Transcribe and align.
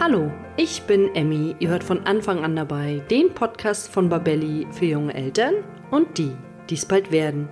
Hallo, 0.00 0.32
ich 0.56 0.82
bin 0.82 1.14
Emmy. 1.14 1.54
Ihr 1.60 1.68
hört 1.68 1.84
von 1.84 2.04
Anfang 2.04 2.44
an 2.44 2.56
dabei 2.56 3.00
den 3.10 3.32
Podcast 3.32 3.88
von 3.88 4.08
Babelli 4.08 4.66
für 4.72 4.86
junge 4.86 5.14
Eltern 5.14 5.54
und 5.92 6.18
die, 6.18 6.32
die 6.68 6.74
es 6.74 6.84
bald 6.84 7.12
werden. 7.12 7.48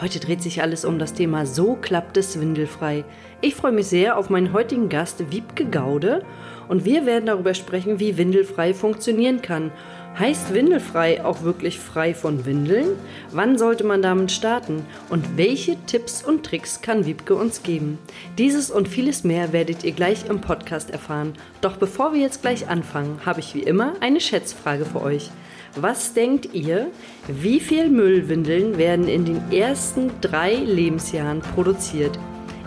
Heute 0.00 0.18
dreht 0.18 0.42
sich 0.42 0.60
alles 0.60 0.84
um 0.84 0.98
das 0.98 1.14
Thema 1.14 1.46
So 1.46 1.76
klappt 1.76 2.16
es 2.16 2.40
windelfrei. 2.40 3.04
Ich 3.40 3.54
freue 3.54 3.70
mich 3.70 3.86
sehr 3.86 4.18
auf 4.18 4.28
meinen 4.28 4.52
heutigen 4.52 4.88
Gast 4.88 5.30
Wiebke 5.30 5.66
Gaude 5.66 6.24
und 6.68 6.84
wir 6.84 7.06
werden 7.06 7.26
darüber 7.26 7.54
sprechen, 7.54 8.00
wie 8.00 8.18
windelfrei 8.18 8.74
funktionieren 8.74 9.40
kann 9.40 9.70
Heißt 10.16 10.54
windelfrei 10.54 11.24
auch 11.24 11.42
wirklich 11.42 11.80
frei 11.80 12.14
von 12.14 12.46
Windeln? 12.46 12.86
Wann 13.32 13.58
sollte 13.58 13.82
man 13.82 14.00
damit 14.00 14.30
starten? 14.30 14.86
Und 15.10 15.36
welche 15.36 15.76
Tipps 15.86 16.22
und 16.22 16.46
Tricks 16.46 16.80
kann 16.80 17.04
Wiebke 17.04 17.34
uns 17.34 17.64
geben? 17.64 17.98
Dieses 18.38 18.70
und 18.70 18.86
vieles 18.86 19.24
mehr 19.24 19.52
werdet 19.52 19.82
ihr 19.82 19.90
gleich 19.90 20.26
im 20.28 20.40
Podcast 20.40 20.90
erfahren. 20.90 21.32
Doch 21.62 21.78
bevor 21.78 22.12
wir 22.12 22.20
jetzt 22.20 22.42
gleich 22.42 22.68
anfangen, 22.68 23.22
habe 23.26 23.40
ich 23.40 23.56
wie 23.56 23.64
immer 23.64 23.94
eine 23.98 24.20
Schätzfrage 24.20 24.84
für 24.84 25.02
euch. 25.02 25.30
Was 25.74 26.14
denkt 26.14 26.54
ihr, 26.54 26.92
wie 27.26 27.58
viel 27.58 27.90
Müllwindeln 27.90 28.78
werden 28.78 29.08
in 29.08 29.24
den 29.24 29.50
ersten 29.50 30.12
drei 30.20 30.54
Lebensjahren 30.54 31.40
produziert? 31.40 32.16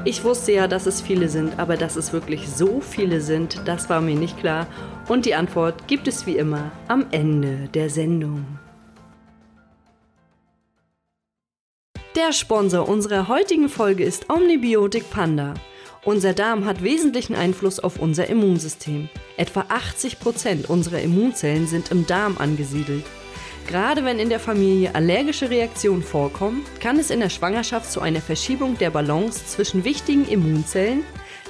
Ich 0.04 0.26
wusste 0.26 0.52
ja, 0.52 0.68
dass 0.68 0.86
es 0.86 1.02
viele 1.02 1.30
sind, 1.30 1.60
aber 1.60 1.78
dass 1.78 1.96
es 1.96 2.12
wirklich 2.12 2.50
so 2.50 2.82
viele 2.82 3.22
sind, 3.22 3.62
das 3.66 3.90
war 3.90 4.02
mir 4.02 4.16
nicht 4.16 4.38
klar. 4.38 4.68
Und 5.08 5.26
die 5.26 5.36
Antwort 5.36 5.88
gibt 5.88 6.08
es 6.08 6.26
wie 6.26 6.38
immer 6.38 6.72
am 6.88 7.06
Ende 7.12 7.70
der 7.74 7.90
Sendung. 7.90 8.46
Der 12.16 12.34
Sponsor 12.34 12.90
unserer 12.90 13.28
heutigen 13.28 13.70
Folge 13.70 14.04
ist 14.04 14.30
Omnibiotik 14.30 15.10
Panda. 15.10 15.54
Unser 16.04 16.34
Darm 16.34 16.66
hat 16.66 16.84
wesentlichen 16.84 17.36
Einfluss 17.36 17.80
auf 17.80 18.00
unser 18.00 18.28
Immunsystem. 18.28 19.10
Etwa 19.38 19.66
80 19.70 20.20
Prozent 20.20 20.70
unserer 20.70 21.00
Immunzellen 21.00 21.68
sind 21.68 21.92
im 21.92 22.08
Darm 22.08 22.38
angesiedelt. 22.38 23.06
Gerade 23.68 24.04
wenn 24.04 24.18
in 24.18 24.30
der 24.30 24.40
Familie 24.40 24.96
allergische 24.96 25.50
Reaktionen 25.50 26.02
vorkommen, 26.02 26.66
kann 26.80 26.98
es 26.98 27.12
in 27.12 27.20
der 27.20 27.30
Schwangerschaft 27.30 27.92
zu 27.92 28.02
einer 28.02 28.22
Verschiebung 28.22 28.78
der 28.78 28.90
Balance 28.90 29.46
zwischen 29.46 29.84
wichtigen 29.84 30.28
Immunzellen, 30.28 31.04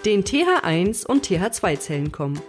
den 0.05 0.23
TH1 0.23 1.05
und 1.05 1.27
TH2-Zellen 1.27 2.11
kommen. 2.11 2.41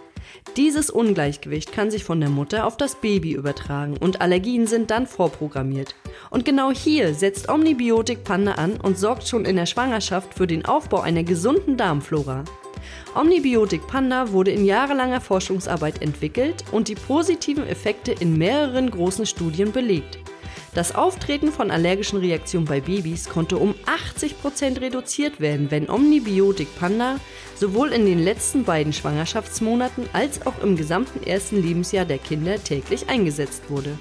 Dieses 0.57 0.91
Ungleichgewicht 0.91 1.73
kann 1.73 1.91
sich 1.91 2.03
von 2.03 2.21
der 2.21 2.31
Mutter 2.31 2.67
auf 2.67 2.77
das 2.77 2.97
Baby 2.97 3.33
übertragen 3.33 3.97
und 3.97 4.21
Allergien 4.21 4.67
sind 4.67 4.91
dann 4.91 5.07
vorprogrammiert. 5.07 5.95
Und 6.31 6.45
genau 6.45 6.73
hier 6.73 7.15
setzt 7.15 7.49
Omnibiotik 7.49 8.25
Panda 8.25 8.53
an 8.53 8.81
und 8.81 8.99
sorgt 8.99 9.29
schon 9.29 9.45
in 9.45 9.57
der 9.57 9.67
Schwangerschaft 9.67 10.35
für 10.35 10.47
den 10.47 10.65
Aufbau 10.65 11.01
einer 11.01 11.23
gesunden 11.23 11.77
Darmflora. 11.77 12.45
Omnibiotik 13.15 13.87
Panda 13.87 14.33
wurde 14.33 14.51
in 14.51 14.65
jahrelanger 14.65 15.21
Forschungsarbeit 15.21 16.03
entwickelt 16.03 16.65
und 16.73 16.89
die 16.89 16.95
positiven 16.95 17.67
Effekte 17.67 18.13
in 18.13 18.37
mehreren 18.37 18.91
großen 18.91 19.27
Studien 19.27 19.73
belegt. 19.73 20.19
Das 20.79 20.95
Auftreten 20.95 21.51
von 21.51 21.73
allergischen 21.73 22.21
Reaktionen 22.21 22.65
bei 22.65 22.81
Babys 22.81 23.29
konnte 23.29 23.57
um 23.57 23.75
80% 23.85 24.81
reduziert 24.81 25.41
werden, 25.41 25.73
wenn 25.73 25.91
Omnibiotik 25.91 26.69
Panda 26.79 27.17
sowohl 27.57 27.89
in 27.89 28.07
den 28.07 28.21
letzten 28.21 28.63
beiden 28.63 28.93
Schwangerschaftsmonaten 28.93 30.09
als 30.13 30.47
auch 30.47 30.63
im 30.63 30.77
gesamten 30.77 31.27
ersten 31.27 31.61
Lebensjahr 31.61 32.05
der 32.05 32.19
Kinder 32.19 32.63
täglich 32.63 33.09
eingesetzt 33.09 33.65
wurde. 33.71 33.99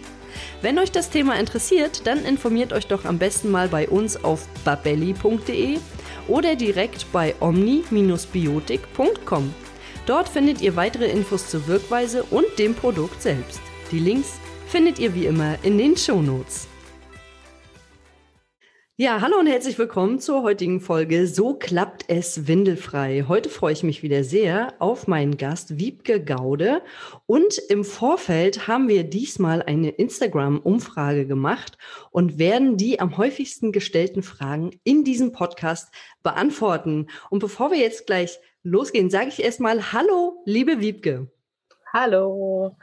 Wenn 0.61 0.77
euch 0.77 0.91
das 0.91 1.09
Thema 1.09 1.39
interessiert, 1.39 2.05
dann 2.05 2.23
informiert 2.23 2.71
euch 2.73 2.85
doch 2.85 3.05
am 3.05 3.17
besten 3.17 3.49
mal 3.49 3.69
bei 3.69 3.89
uns 3.89 4.23
auf 4.23 4.47
babelli.de 4.63 5.79
oder 6.27 6.55
direkt 6.55 7.11
bei 7.11 7.33
omni-biotik.com. 7.39 9.51
Dort 10.05 10.29
findet 10.29 10.61
ihr 10.61 10.75
weitere 10.75 11.07
Infos 11.07 11.49
zur 11.49 11.65
Wirkweise 11.65 12.21
und 12.25 12.45
dem 12.59 12.75
Produkt 12.75 13.19
selbst. 13.19 13.61
Die 13.91 13.97
Links 13.97 14.33
findet 14.67 14.99
ihr 14.99 15.15
wie 15.15 15.25
immer 15.25 15.57
in 15.63 15.77
den 15.77 15.95
Shownotes. 15.95 16.67
Ja, 18.97 19.21
hallo 19.21 19.37
und 19.37 19.47
herzlich 19.47 19.77
willkommen 19.77 20.19
zur 20.19 20.41
heutigen 20.41 20.81
Folge 20.81 21.27
So 21.27 21.53
klappt 21.53 22.05
es 22.07 22.47
windelfrei. 22.47 23.25
Heute 23.27 23.47
freue 23.47 23.73
ich 23.73 23.83
mich 23.83 24.03
wieder 24.03 24.23
sehr 24.23 24.73
auf 24.79 25.07
meinen 25.07 25.37
Gast 25.37 25.77
Wiebke 25.77 26.21
Gaude 26.21 26.81
und 27.27 27.59
im 27.69 27.85
Vorfeld 27.85 28.67
haben 28.67 28.89
wir 28.89 29.03
diesmal 29.03 29.61
eine 29.61 29.89
Instagram-Umfrage 29.89 31.27
gemacht 31.27 31.77
und 32.11 32.37
werden 32.37 32.75
die 32.75 32.99
am 32.99 33.17
häufigsten 33.17 33.71
gestellten 33.71 34.23
Fragen 34.23 34.71
in 34.83 35.03
diesem 35.03 35.31
Podcast 35.31 35.93
beantworten. 36.23 37.07
Und 37.29 37.39
bevor 37.39 37.71
wir 37.71 37.77
jetzt 37.77 38.07
gleich 38.07 38.39
losgehen, 38.63 39.09
sage 39.09 39.29
ich 39.29 39.41
erstmal 39.41 39.93
Hallo, 39.93 40.41
liebe 40.45 40.81
Wiebke. 40.81 41.29
Hallo. 41.93 42.75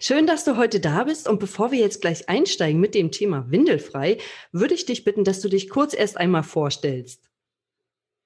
Schön, 0.00 0.26
dass 0.26 0.44
du 0.44 0.56
heute 0.56 0.80
da 0.80 1.04
bist. 1.04 1.28
Und 1.28 1.38
bevor 1.38 1.70
wir 1.70 1.78
jetzt 1.78 2.00
gleich 2.00 2.28
einsteigen 2.28 2.80
mit 2.80 2.94
dem 2.94 3.12
Thema 3.12 3.50
Windelfrei, 3.50 4.18
würde 4.50 4.74
ich 4.74 4.86
dich 4.86 5.04
bitten, 5.04 5.24
dass 5.24 5.40
du 5.40 5.48
dich 5.48 5.68
kurz 5.68 5.94
erst 5.94 6.16
einmal 6.16 6.42
vorstellst. 6.42 7.30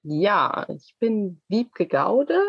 Ja, 0.03 0.65
ich 0.69 0.95
bin 0.99 1.41
Wiebke 1.47 1.85
Gaude, 1.87 2.41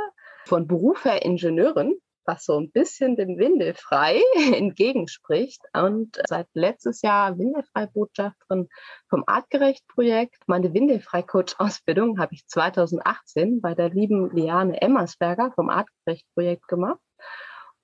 von 0.46 0.66
Beruf 0.66 1.04
her 1.04 1.22
Ingenieurin, 1.22 1.96
was 2.24 2.44
so 2.44 2.58
ein 2.58 2.70
bisschen 2.70 3.16
dem 3.16 3.38
Windelfrei 3.38 4.20
entgegenspricht. 4.54 5.60
Und 5.74 6.18
seit 6.28 6.48
letztes 6.54 7.02
Jahr 7.02 7.38
Windelfrei-Botschafterin 7.38 8.68
vom 9.08 9.24
Artgerecht-Projekt. 9.26 10.44
Meine 10.46 10.72
Windelfrei-Coach-Ausbildung 10.72 12.18
habe 12.18 12.34
ich 12.34 12.46
2018 12.46 13.60
bei 13.60 13.74
der 13.74 13.90
lieben 13.90 14.34
Liane 14.34 14.80
Emmersberger 14.80 15.52
vom 15.54 15.68
Artgerecht-Projekt 15.68 16.66
gemacht. 16.66 17.00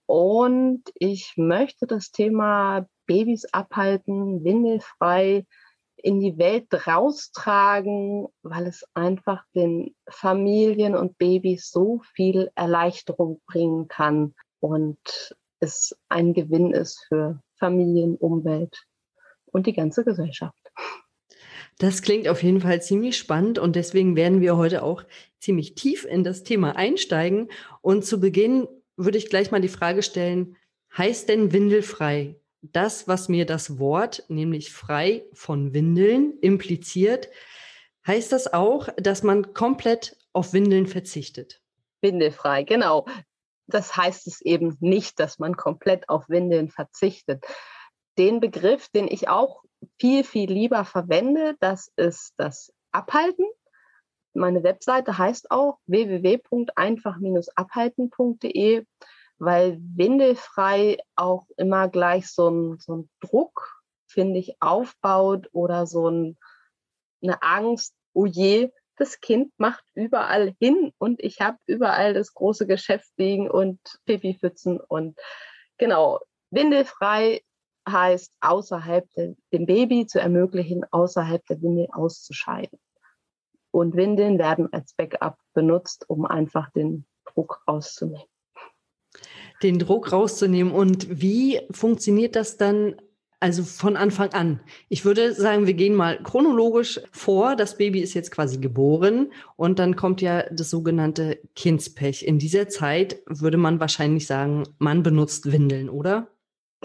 Und 0.06 0.82
ich 0.94 1.34
möchte 1.36 1.86
das 1.86 2.12
Thema 2.12 2.86
Babys 3.06 3.44
abhalten, 3.52 4.44
windelfrei 4.44 5.44
in 5.96 6.20
die 6.20 6.38
Welt 6.38 6.68
raustragen, 6.86 8.28
weil 8.42 8.66
es 8.66 8.84
einfach 8.94 9.44
den 9.54 9.94
Familien 10.08 10.94
und 10.94 11.18
Babys 11.18 11.70
so 11.70 12.00
viel 12.14 12.50
Erleichterung 12.54 13.40
bringen 13.46 13.88
kann 13.88 14.34
und 14.60 14.98
es 15.58 15.96
ein 16.08 16.34
Gewinn 16.34 16.72
ist 16.72 17.04
für 17.08 17.40
Familien, 17.58 18.16
Umwelt 18.16 18.86
und 19.46 19.66
die 19.66 19.72
ganze 19.72 20.04
Gesellschaft. 20.04 20.58
Das 21.78 22.02
klingt 22.02 22.28
auf 22.28 22.42
jeden 22.42 22.60
Fall 22.60 22.80
ziemlich 22.80 23.18
spannend 23.18 23.58
und 23.58 23.76
deswegen 23.76 24.16
werden 24.16 24.40
wir 24.40 24.56
heute 24.56 24.82
auch 24.82 25.02
ziemlich 25.40 25.74
tief 25.74 26.04
in 26.04 26.24
das 26.24 26.42
Thema 26.42 26.76
einsteigen. 26.76 27.50
Und 27.82 28.04
zu 28.04 28.18
Beginn 28.18 28.66
würde 28.96 29.18
ich 29.18 29.28
gleich 29.28 29.50
mal 29.50 29.60
die 29.60 29.68
Frage 29.68 30.02
stellen, 30.02 30.56
heißt 30.96 31.28
denn 31.28 31.52
windelfrei 31.52 32.36
das, 32.72 33.06
was 33.06 33.28
mir 33.28 33.46
das 33.46 33.78
Wort, 33.78 34.24
nämlich 34.28 34.72
frei 34.72 35.24
von 35.32 35.72
Windeln, 35.72 36.38
impliziert, 36.40 37.28
heißt 38.06 38.32
das 38.32 38.52
auch, 38.52 38.88
dass 38.96 39.22
man 39.22 39.54
komplett 39.54 40.16
auf 40.32 40.52
Windeln 40.52 40.86
verzichtet? 40.86 41.60
Windelfrei, 42.00 42.62
genau. 42.62 43.06
Das 43.66 43.96
heißt 43.96 44.26
es 44.26 44.40
eben 44.42 44.76
nicht, 44.80 45.18
dass 45.18 45.38
man 45.38 45.56
komplett 45.56 46.08
auf 46.08 46.28
Windeln 46.28 46.70
verzichtet. 46.70 47.44
Den 48.18 48.40
Begriff, 48.40 48.88
den 48.88 49.08
ich 49.08 49.28
auch 49.28 49.62
viel, 50.00 50.24
viel 50.24 50.50
lieber 50.50 50.84
verwende, 50.84 51.56
das 51.60 51.92
ist 51.96 52.34
das 52.36 52.72
Abhalten 52.92 53.44
meine 54.36 54.62
Webseite 54.62 55.18
heißt 55.18 55.50
auch 55.50 55.78
www.einfach-abhalten.de, 55.86 58.86
weil 59.38 59.78
windelfrei 59.80 60.96
auch 61.14 61.46
immer 61.56 61.88
gleich 61.88 62.28
so 62.28 62.48
ein, 62.48 62.78
so 62.78 62.96
ein 62.96 63.10
Druck, 63.20 63.82
finde 64.06 64.38
ich, 64.38 64.56
aufbaut 64.60 65.48
oder 65.52 65.86
so 65.86 66.08
ein, 66.08 66.38
eine 67.22 67.42
Angst, 67.42 67.94
oh 68.12 68.26
je, 68.26 68.70
das 68.96 69.20
Kind 69.20 69.52
macht 69.58 69.84
überall 69.94 70.54
hin 70.58 70.92
und 70.98 71.22
ich 71.22 71.40
habe 71.40 71.58
überall 71.66 72.14
das 72.14 72.32
große 72.32 72.66
Geschäft 72.66 73.10
liegen 73.16 73.50
und 73.50 73.78
Pipi-Pfützen 74.06 74.80
und 74.80 75.18
genau, 75.76 76.20
windelfrei 76.50 77.42
heißt 77.88 78.32
außerhalb 78.40 79.08
de, 79.12 79.36
dem 79.52 79.66
Baby 79.66 80.06
zu 80.06 80.20
ermöglichen, 80.20 80.84
außerhalb 80.90 81.44
der 81.46 81.62
Windel 81.62 81.86
auszuscheiden. 81.92 82.80
Und 83.70 83.96
Windeln 83.96 84.38
werden 84.38 84.72
als 84.72 84.94
Backup 84.94 85.38
benutzt, 85.54 86.08
um 86.08 86.24
einfach 86.24 86.70
den 86.70 87.04
Druck 87.24 87.62
rauszunehmen. 87.68 88.26
Den 89.62 89.78
Druck 89.78 90.12
rauszunehmen. 90.12 90.72
Und 90.72 91.20
wie 91.20 91.60
funktioniert 91.70 92.36
das 92.36 92.56
dann 92.56 92.96
also 93.38 93.64
von 93.64 93.96
Anfang 93.96 94.32
an. 94.32 94.60
Ich 94.88 95.04
würde 95.04 95.34
sagen, 95.34 95.66
wir 95.66 95.74
gehen 95.74 95.94
mal 95.94 96.22
chronologisch 96.22 97.00
vor. 97.12 97.54
Das 97.54 97.76
Baby 97.76 98.00
ist 98.00 98.14
jetzt 98.14 98.30
quasi 98.30 98.58
geboren 98.58 99.30
und 99.56 99.78
dann 99.78 99.94
kommt 99.94 100.22
ja 100.22 100.44
das 100.50 100.70
sogenannte 100.70 101.38
Kindspech. 101.54 102.26
In 102.26 102.38
dieser 102.38 102.68
Zeit 102.68 103.22
würde 103.26 103.58
man 103.58 103.78
wahrscheinlich 103.78 104.26
sagen, 104.26 104.64
man 104.78 105.02
benutzt 105.02 105.52
Windeln, 105.52 105.90
oder? 105.90 106.28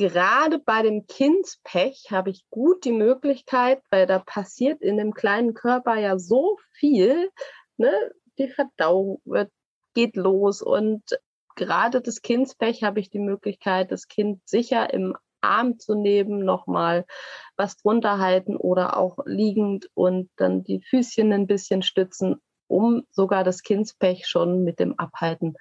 Gerade 0.02 0.58
bei 0.58 0.82
dem 0.82 1.06
Kindspech 1.06 2.08
habe 2.10 2.32
ich 2.32 2.44
gut 2.50 2.86
die 2.86 2.92
Möglichkeit, 2.92 3.84
weil 3.92 4.08
da 4.08 4.18
passiert 4.18 4.82
in 4.82 4.98
dem 4.98 5.14
kleinen 5.14 5.54
Körper 5.54 5.96
ja 5.96 6.18
so 6.18 6.58
viel, 6.72 7.30
ne? 7.78 8.12
die 8.40 8.48
Verdauung 8.48 9.22
geht 9.94 10.16
los 10.16 10.64
und 10.64 11.04
gerade 11.56 12.02
das 12.02 12.24
Kindspech 12.24 12.84
habe 12.84 13.00
ich 13.00 13.12
die 13.12 13.20
Möglichkeit, 13.20 13.92
das 13.92 14.08
Kind 14.08 14.42
sicher 14.48 14.92
im 14.92 15.16
Arm 15.42 15.78
zu 15.78 15.94
nehmen, 15.94 16.44
nochmal 16.46 17.06
was 17.56 17.78
drunter 17.78 18.18
halten 18.18 18.56
oder 18.56 18.98
auch 18.98 19.20
liegend 19.26 19.88
und 19.94 20.32
dann 20.36 20.64
die 20.64 20.82
Füßchen 20.82 21.32
ein 21.32 21.46
bisschen 21.46 21.84
stützen, 21.84 22.42
um 22.68 23.04
sogar 23.12 23.44
das 23.44 23.62
Kindspech 23.62 24.26
schon 24.26 24.64
mit 24.64 24.80
dem 24.80 24.98
Abhalten 24.98 25.54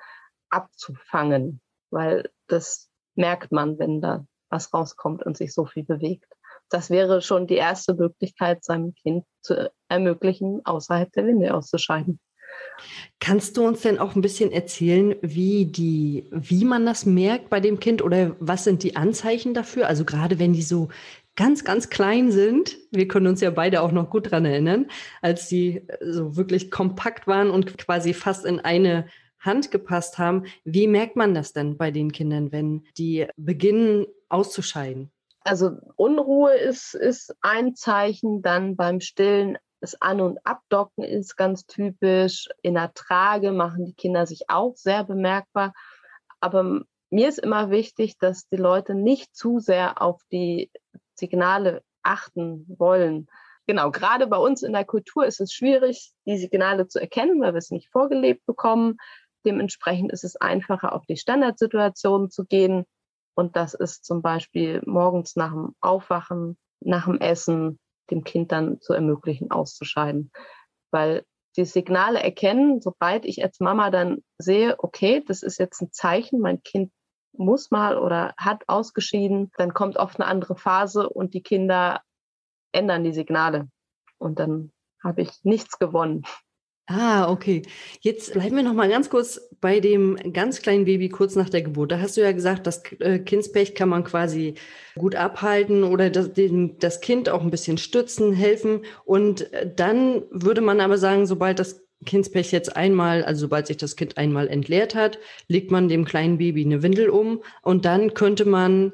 abzufangen, 0.48 1.60
weil 1.90 2.30
das 2.46 2.88
merkt 3.16 3.52
man, 3.52 3.78
wenn 3.78 4.00
da 4.00 4.24
was 4.50 4.74
rauskommt 4.74 5.24
und 5.24 5.36
sich 5.36 5.54
so 5.54 5.66
viel 5.66 5.84
bewegt. 5.84 6.26
Das 6.68 6.90
wäre 6.90 7.22
schon 7.22 7.46
die 7.46 7.56
erste 7.56 7.94
Möglichkeit, 7.94 8.64
seinem 8.64 8.94
Kind 8.94 9.24
zu 9.40 9.70
ermöglichen, 9.88 10.60
außerhalb 10.64 11.12
der 11.12 11.26
Winde 11.26 11.54
auszuscheiden. 11.54 12.20
Kannst 13.20 13.56
du 13.56 13.66
uns 13.66 13.82
denn 13.82 13.98
auch 13.98 14.14
ein 14.14 14.22
bisschen 14.22 14.50
erzählen, 14.50 15.14
wie 15.20 15.66
die, 15.66 16.28
wie 16.30 16.64
man 16.64 16.86
das 16.86 17.06
merkt 17.06 17.50
bei 17.50 17.60
dem 17.60 17.78
Kind 17.78 18.02
oder 18.02 18.36
was 18.40 18.64
sind 18.64 18.82
die 18.82 18.96
Anzeichen 18.96 19.54
dafür? 19.54 19.86
Also 19.86 20.04
gerade 20.04 20.38
wenn 20.38 20.52
die 20.52 20.62
so 20.62 20.88
ganz, 21.36 21.64
ganz 21.64 21.90
klein 21.90 22.30
sind, 22.32 22.76
wir 22.90 23.08
können 23.08 23.26
uns 23.26 23.40
ja 23.40 23.50
beide 23.50 23.82
auch 23.82 23.92
noch 23.92 24.10
gut 24.10 24.30
dran 24.30 24.44
erinnern, 24.44 24.86
als 25.22 25.48
die 25.48 25.86
so 26.00 26.36
wirklich 26.36 26.70
kompakt 26.70 27.26
waren 27.26 27.50
und 27.50 27.78
quasi 27.78 28.14
fast 28.14 28.44
in 28.44 28.60
eine 28.60 29.06
Hand 29.40 29.70
gepasst 29.70 30.18
haben. 30.18 30.44
Wie 30.64 30.86
merkt 30.86 31.16
man 31.16 31.34
das 31.34 31.52
denn 31.52 31.76
bei 31.76 31.90
den 31.90 32.12
Kindern, 32.12 32.52
wenn 32.52 32.86
die 32.96 33.26
beginnen 33.36 34.06
auszuscheiden? 34.28 35.10
Also 35.42 35.72
Unruhe 35.96 36.54
ist, 36.54 36.94
ist 36.94 37.34
ein 37.40 37.74
Zeichen, 37.74 38.42
dann 38.42 38.76
beim 38.76 39.00
Stillen 39.00 39.58
das 39.80 40.00
An- 40.00 40.20
und 40.20 40.38
Abdocken 40.44 41.04
ist 41.04 41.36
ganz 41.36 41.66
typisch. 41.66 42.48
In 42.62 42.74
der 42.74 42.92
Trage 42.92 43.50
machen 43.50 43.86
die 43.86 43.94
Kinder 43.94 44.26
sich 44.26 44.42
auch 44.48 44.76
sehr 44.76 45.04
bemerkbar. 45.04 45.72
Aber 46.40 46.82
mir 47.08 47.28
ist 47.28 47.38
immer 47.38 47.70
wichtig, 47.70 48.18
dass 48.18 48.46
die 48.48 48.56
Leute 48.56 48.94
nicht 48.94 49.34
zu 49.34 49.58
sehr 49.58 50.02
auf 50.02 50.20
die 50.30 50.70
Signale 51.14 51.82
achten 52.02 52.66
wollen. 52.78 53.26
Genau, 53.66 53.90
gerade 53.90 54.26
bei 54.26 54.36
uns 54.36 54.62
in 54.62 54.72
der 54.72 54.84
Kultur 54.84 55.26
ist 55.26 55.40
es 55.40 55.52
schwierig, 55.52 56.12
die 56.26 56.38
Signale 56.38 56.88
zu 56.88 56.98
erkennen, 56.98 57.40
weil 57.40 57.54
wir 57.54 57.58
es 57.58 57.70
nicht 57.70 57.88
vorgelebt 57.90 58.44
bekommen. 58.44 58.96
Dementsprechend 59.44 60.12
ist 60.12 60.24
es 60.24 60.36
einfacher, 60.36 60.92
auf 60.94 61.06
die 61.06 61.16
Standardsituationen 61.16 62.30
zu 62.30 62.44
gehen. 62.44 62.84
Und 63.34 63.56
das 63.56 63.74
ist 63.74 64.04
zum 64.04 64.22
Beispiel 64.22 64.82
morgens 64.84 65.36
nach 65.36 65.52
dem 65.52 65.74
Aufwachen, 65.80 66.58
nach 66.80 67.06
dem 67.06 67.18
Essen, 67.18 67.78
dem 68.10 68.24
Kind 68.24 68.52
dann 68.52 68.80
zu 68.80 68.92
ermöglichen, 68.92 69.50
auszuscheiden. 69.50 70.30
Weil 70.90 71.24
die 71.56 71.64
Signale 71.64 72.22
erkennen, 72.22 72.80
sobald 72.80 73.24
ich 73.24 73.42
als 73.42 73.60
Mama 73.60 73.90
dann 73.90 74.22
sehe, 74.38 74.76
okay, 74.78 75.22
das 75.26 75.42
ist 75.42 75.58
jetzt 75.58 75.80
ein 75.80 75.92
Zeichen, 75.92 76.40
mein 76.40 76.62
Kind 76.62 76.92
muss 77.32 77.70
mal 77.70 77.98
oder 77.98 78.34
hat 78.36 78.68
ausgeschieden, 78.68 79.50
dann 79.56 79.72
kommt 79.72 79.96
oft 79.96 80.20
eine 80.20 80.28
andere 80.28 80.56
Phase 80.56 81.08
und 81.08 81.34
die 81.34 81.42
Kinder 81.42 82.02
ändern 82.72 83.04
die 83.04 83.12
Signale. 83.12 83.68
Und 84.18 84.38
dann 84.38 84.72
habe 85.02 85.22
ich 85.22 85.30
nichts 85.44 85.78
gewonnen. 85.78 86.22
Ah, 86.92 87.30
okay. 87.30 87.62
Jetzt 88.00 88.32
bleiben 88.32 88.56
wir 88.56 88.64
noch 88.64 88.74
mal 88.74 88.88
ganz 88.88 89.10
kurz 89.10 89.40
bei 89.60 89.78
dem 89.78 90.16
ganz 90.32 90.60
kleinen 90.60 90.86
Baby 90.86 91.08
kurz 91.08 91.36
nach 91.36 91.48
der 91.48 91.62
Geburt. 91.62 91.92
Da 91.92 92.00
hast 92.00 92.16
du 92.16 92.20
ja 92.20 92.32
gesagt, 92.32 92.66
das 92.66 92.82
äh, 92.98 93.20
Kindspech 93.20 93.76
kann 93.76 93.88
man 93.88 94.02
quasi 94.02 94.54
gut 94.98 95.14
abhalten 95.14 95.84
oder 95.84 96.10
das, 96.10 96.32
den, 96.32 96.78
das 96.80 97.00
Kind 97.00 97.28
auch 97.28 97.42
ein 97.42 97.50
bisschen 97.52 97.78
stützen, 97.78 98.32
helfen. 98.32 98.80
Und 99.04 99.52
äh, 99.52 99.72
dann 99.72 100.24
würde 100.32 100.62
man 100.62 100.80
aber 100.80 100.98
sagen, 100.98 101.26
sobald 101.26 101.60
das 101.60 101.80
Kindspech 102.06 102.50
jetzt 102.50 102.74
einmal, 102.76 103.22
also 103.24 103.42
sobald 103.42 103.68
sich 103.68 103.76
das 103.76 103.94
Kind 103.94 104.18
einmal 104.18 104.48
entleert 104.48 104.96
hat, 104.96 105.20
legt 105.46 105.70
man 105.70 105.88
dem 105.88 106.04
kleinen 106.04 106.38
Baby 106.38 106.64
eine 106.64 106.82
Windel 106.82 107.08
um 107.10 107.40
und 107.62 107.84
dann 107.84 108.14
könnte 108.14 108.46
man 108.46 108.92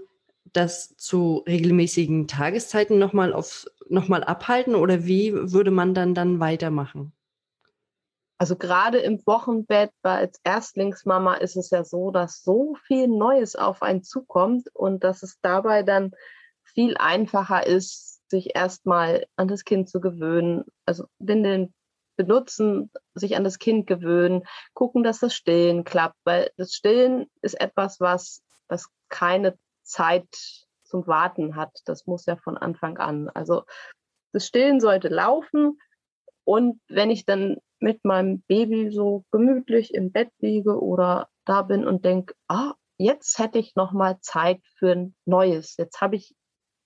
das 0.53 0.97
zu 0.99 1.45
regelmäßigen 1.49 2.29
Tageszeiten 2.29 2.99
nochmal 2.99 3.33
auf 3.33 3.67
nochmal 3.89 4.23
abhalten 4.25 4.75
oder 4.75 5.07
wie 5.07 5.33
würde 5.33 5.71
man 5.71 5.95
dann 5.95 6.15
dann 6.15 6.41
weitermachen? 6.41 7.13
Also 8.39 8.57
gerade 8.57 8.99
im 8.99 9.25
Wochenbett 9.27 9.93
weil 10.03 10.19
als 10.19 10.41
Erstlingsmama 10.45 11.35
ist 11.35 11.57
es 11.57 11.71
ja 11.71 11.85
so, 11.85 12.11
dass 12.11 12.43
so 12.43 12.75
viel 12.87 13.09
Neues 13.09 13.57
auf 13.57 13.83
einen 13.83 14.03
zukommt 14.03 14.69
und 14.75 15.05
dass 15.05 15.23
es 15.23 15.39
dabei 15.41 15.83
dann 15.83 16.13
viel 16.65 16.97
einfacher 16.99 17.67
ist, 17.67 18.21
sich 18.29 18.55
erstmal 18.55 19.27
an 19.37 19.49
das 19.49 19.65
Kind 19.65 19.89
zu 19.89 20.01
gewöhnen. 20.01 20.65
Also 20.85 21.07
Windeln 21.19 21.73
benutzen, 22.17 22.91
sich 23.15 23.37
an 23.37 23.45
das 23.45 23.59
Kind 23.59 23.87
gewöhnen, 23.87 24.43
gucken, 24.75 25.03
dass 25.03 25.21
das 25.21 25.35
Stillen 25.35 25.85
klappt, 25.85 26.17
weil 26.25 26.51
das 26.57 26.73
Stillen 26.75 27.31
ist 27.41 27.59
etwas, 27.61 28.01
was, 28.01 28.43
was 28.69 28.89
keine 29.09 29.59
Zeit 29.83 30.29
zum 30.85 31.07
Warten 31.07 31.57
hat. 31.57 31.81
Das 31.85 32.07
muss 32.07 32.27
ja 32.27 32.37
von 32.37 32.57
Anfang 32.57 32.99
an. 32.99 33.29
Also 33.31 33.65
das 34.33 34.47
Stillen 34.47 34.81
sollte 34.81 35.09
laufen. 35.09 35.79
Und 36.45 36.81
wenn 36.89 37.11
ich 37.11 37.25
dann 37.25 37.59
mit 37.81 38.05
meinem 38.05 38.43
Baby 38.43 38.91
so 38.91 39.25
gemütlich 39.31 39.95
im 39.95 40.13
Bett 40.13 40.31
liege 40.39 40.81
oder 40.81 41.29
da 41.45 41.63
bin 41.63 41.87
und 41.87 42.05
denke, 42.05 42.35
ah, 42.49 42.75
jetzt 42.99 43.39
hätte 43.39 43.59
ich 43.59 43.75
noch 43.75 43.93
mal 43.93 44.19
Zeit 44.21 44.61
für 44.79 44.93
ein 44.93 45.15
Neues. 45.25 45.77
Jetzt 45.77 46.01
habe 46.01 46.17
ich 46.17 46.35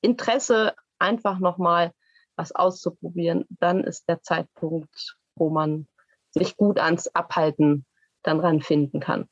Interesse, 0.02 0.74
einfach 0.98 1.38
noch 1.38 1.58
mal 1.58 1.92
was 2.36 2.52
auszuprobieren. 2.52 3.44
Dann 3.60 3.84
ist 3.84 4.08
der 4.08 4.22
Zeitpunkt, 4.22 5.16
wo 5.36 5.50
man 5.50 5.86
sich 6.30 6.56
gut 6.56 6.78
ans 6.78 7.08
Abhalten 7.08 7.86
dann 8.22 8.40
ranfinden 8.40 9.00
kann. 9.00 9.28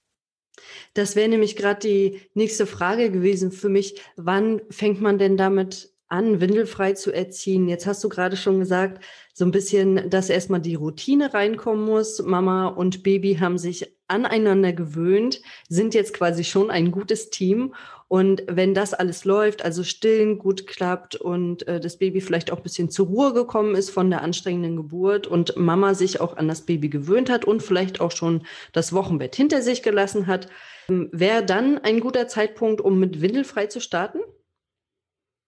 Das 0.95 1.15
wäre 1.15 1.29
nämlich 1.29 1.57
gerade 1.57 1.81
die 1.81 2.21
nächste 2.35 2.67
Frage 2.67 3.11
gewesen 3.11 3.53
für 3.53 3.69
mich. 3.69 4.01
Wann 4.17 4.61
fängt 4.71 5.01
man 5.01 5.19
denn 5.19 5.37
damit 5.37 5.93
an, 6.09 6.41
windelfrei 6.41 6.93
zu 6.95 7.13
erziehen. 7.13 7.69
Jetzt 7.69 7.87
hast 7.87 8.03
du 8.03 8.09
gerade 8.09 8.37
schon 8.37 8.59
gesagt, 8.59 9.05
so 9.35 9.45
ein 9.45 9.51
bisschen, 9.51 10.11
dass 10.11 10.31
erstmal 10.31 10.61
die 10.61 10.75
Routine 10.75 11.33
reinkommen 11.35 11.85
muss. 11.85 12.23
Mama 12.23 12.67
und 12.69 13.03
Baby 13.03 13.37
haben 13.37 13.59
sich 13.59 13.95
aneinander 14.09 14.73
gewöhnt, 14.73 15.41
sind 15.69 15.95
jetzt 15.95 16.15
quasi 16.15 16.43
schon 16.43 16.71
ein 16.71 16.91
gutes 16.91 17.31
Team. 17.31 17.75
Und 18.09 18.43
wenn 18.49 18.73
das 18.73 18.95
alles 18.95 19.27
läuft, 19.27 19.63
also 19.63 19.85
stillen 19.85 20.39
gut 20.39 20.67
klappt 20.67 21.15
und 21.15 21.69
äh, 21.69 21.79
das 21.79 21.99
Baby 21.99 22.23
vielleicht 22.23 22.51
auch 22.51 22.57
ein 22.57 22.63
bisschen 22.63 22.91
zur 22.91 23.07
Ruhe 23.07 23.35
gekommen 23.35 23.75
ist 23.75 23.91
von 23.91 24.09
der 24.09 24.23
anstrengenden 24.23 24.77
Geburt 24.77 25.27
und 25.27 25.57
Mama 25.57 25.93
sich 25.93 26.21
auch 26.21 26.39
an 26.39 26.49
das 26.49 26.63
Baby 26.63 26.89
gewöhnt 26.89 27.29
hat 27.29 27.45
und 27.45 27.63
vielleicht 27.63 28.01
auch 28.01 28.11
schon 28.11 28.47
das 28.73 28.95
Wochenbett 28.95 29.37
hinter 29.37 29.61
sich 29.61 29.83
gelassen 29.83 30.27
hat, 30.27 30.49
ähm, 30.89 31.11
wäre 31.13 31.45
dann 31.45 31.77
ein 31.77 32.01
guter 32.01 32.29
Zeitpunkt, 32.29 32.81
um 32.81 32.99
mit 32.99 33.21
windelfrei 33.21 33.67
zu 33.67 33.81
starten? 33.81 34.21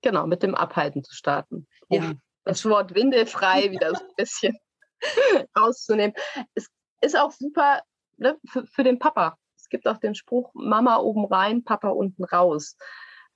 Genau, 0.02 0.26
mit 0.26 0.42
dem 0.42 0.54
Abhalten 0.54 1.04
zu 1.04 1.14
starten. 1.14 1.66
Um 1.88 2.02
ja. 2.02 2.12
das 2.45 2.64
Wort 2.64 2.95
windelfrei 2.95 3.71
wieder 3.71 3.95
so 3.95 4.04
ein 4.04 4.14
bisschen 4.16 4.59
rauszunehmen. 5.59 6.14
Es 6.54 6.69
ist 7.00 7.19
auch 7.19 7.33
super 7.33 7.83
ne, 8.16 8.38
für, 8.49 8.66
für 8.66 8.85
den 8.85 8.99
Papa. 8.99 9.37
Es 9.57 9.69
gibt 9.69 9.87
auch 9.87 9.99
den 9.99 10.14
Spruch, 10.14 10.50
Mama 10.54 10.99
oben 10.99 11.25
rein, 11.25 11.64
Papa 11.64 11.88
unten 11.88 12.25
raus. 12.25 12.76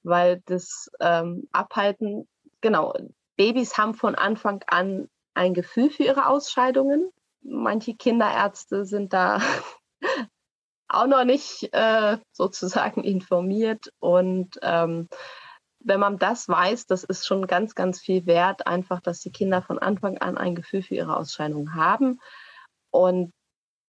Weil 0.02 0.42
das 0.47 0.90
ähm, 1.00 1.49
Abhalten, 1.52 2.28
genau, 2.61 2.94
Babys 3.37 3.78
haben 3.78 3.94
von 3.94 4.14
Anfang 4.14 4.62
an 4.66 5.09
ein 5.35 5.54
Gefühl 5.54 5.90
für 5.90 6.04
ihre 6.04 6.28
Ausscheidungen. 6.28 7.11
Manche 7.42 7.94
Kinderärzte 7.94 8.85
sind 8.85 9.12
da 9.12 9.40
auch 10.88 11.06
noch 11.06 11.25
nicht 11.25 11.68
äh, 11.73 12.18
sozusagen 12.33 13.02
informiert 13.02 13.92
und 13.99 14.59
ähm, 14.62 15.09
wenn 15.84 16.00
man 16.00 16.18
das 16.18 16.48
weiß, 16.48 16.86
das 16.86 17.04
ist 17.04 17.26
schon 17.26 17.46
ganz, 17.46 17.74
ganz 17.74 18.00
viel 18.00 18.26
wert, 18.26 18.66
einfach, 18.66 19.00
dass 19.00 19.20
die 19.20 19.30
Kinder 19.30 19.62
von 19.62 19.78
Anfang 19.78 20.18
an 20.18 20.36
ein 20.38 20.54
Gefühl 20.54 20.82
für 20.82 20.94
ihre 20.94 21.16
Ausscheidung 21.16 21.74
haben. 21.74 22.20
Und 22.90 23.32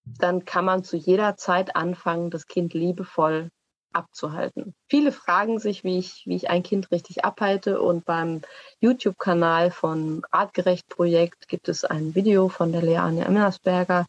dann 0.06 0.46
kann 0.46 0.66
man 0.66 0.84
zu 0.84 0.98
jeder 0.98 1.36
Zeit 1.38 1.76
anfangen, 1.76 2.30
das 2.30 2.48
Kind 2.48 2.74
liebevoll 2.74 3.50
abzuhalten. 3.94 4.76
Viele 4.90 5.12
fragen 5.12 5.58
sich, 5.58 5.84
wie 5.84 5.98
ich, 5.98 6.24
wie 6.26 6.36
ich 6.36 6.50
ein 6.50 6.64
Kind 6.64 6.92
richtig 6.92 7.24
abhalte. 7.24 7.82
Und 7.82 8.06
beim 8.06 8.42
YouTube-Kanal 8.82 9.72
von 9.72 10.24
Artgerecht 10.32 10.90
Projekt 10.90 11.48
gibt 11.48 11.70
es 11.70 11.86
ein 11.86 12.14
Video 12.14 12.50
von 12.50 12.74
der 12.74 12.82
Leane 12.82 13.24
Emmersberger. 13.24 14.06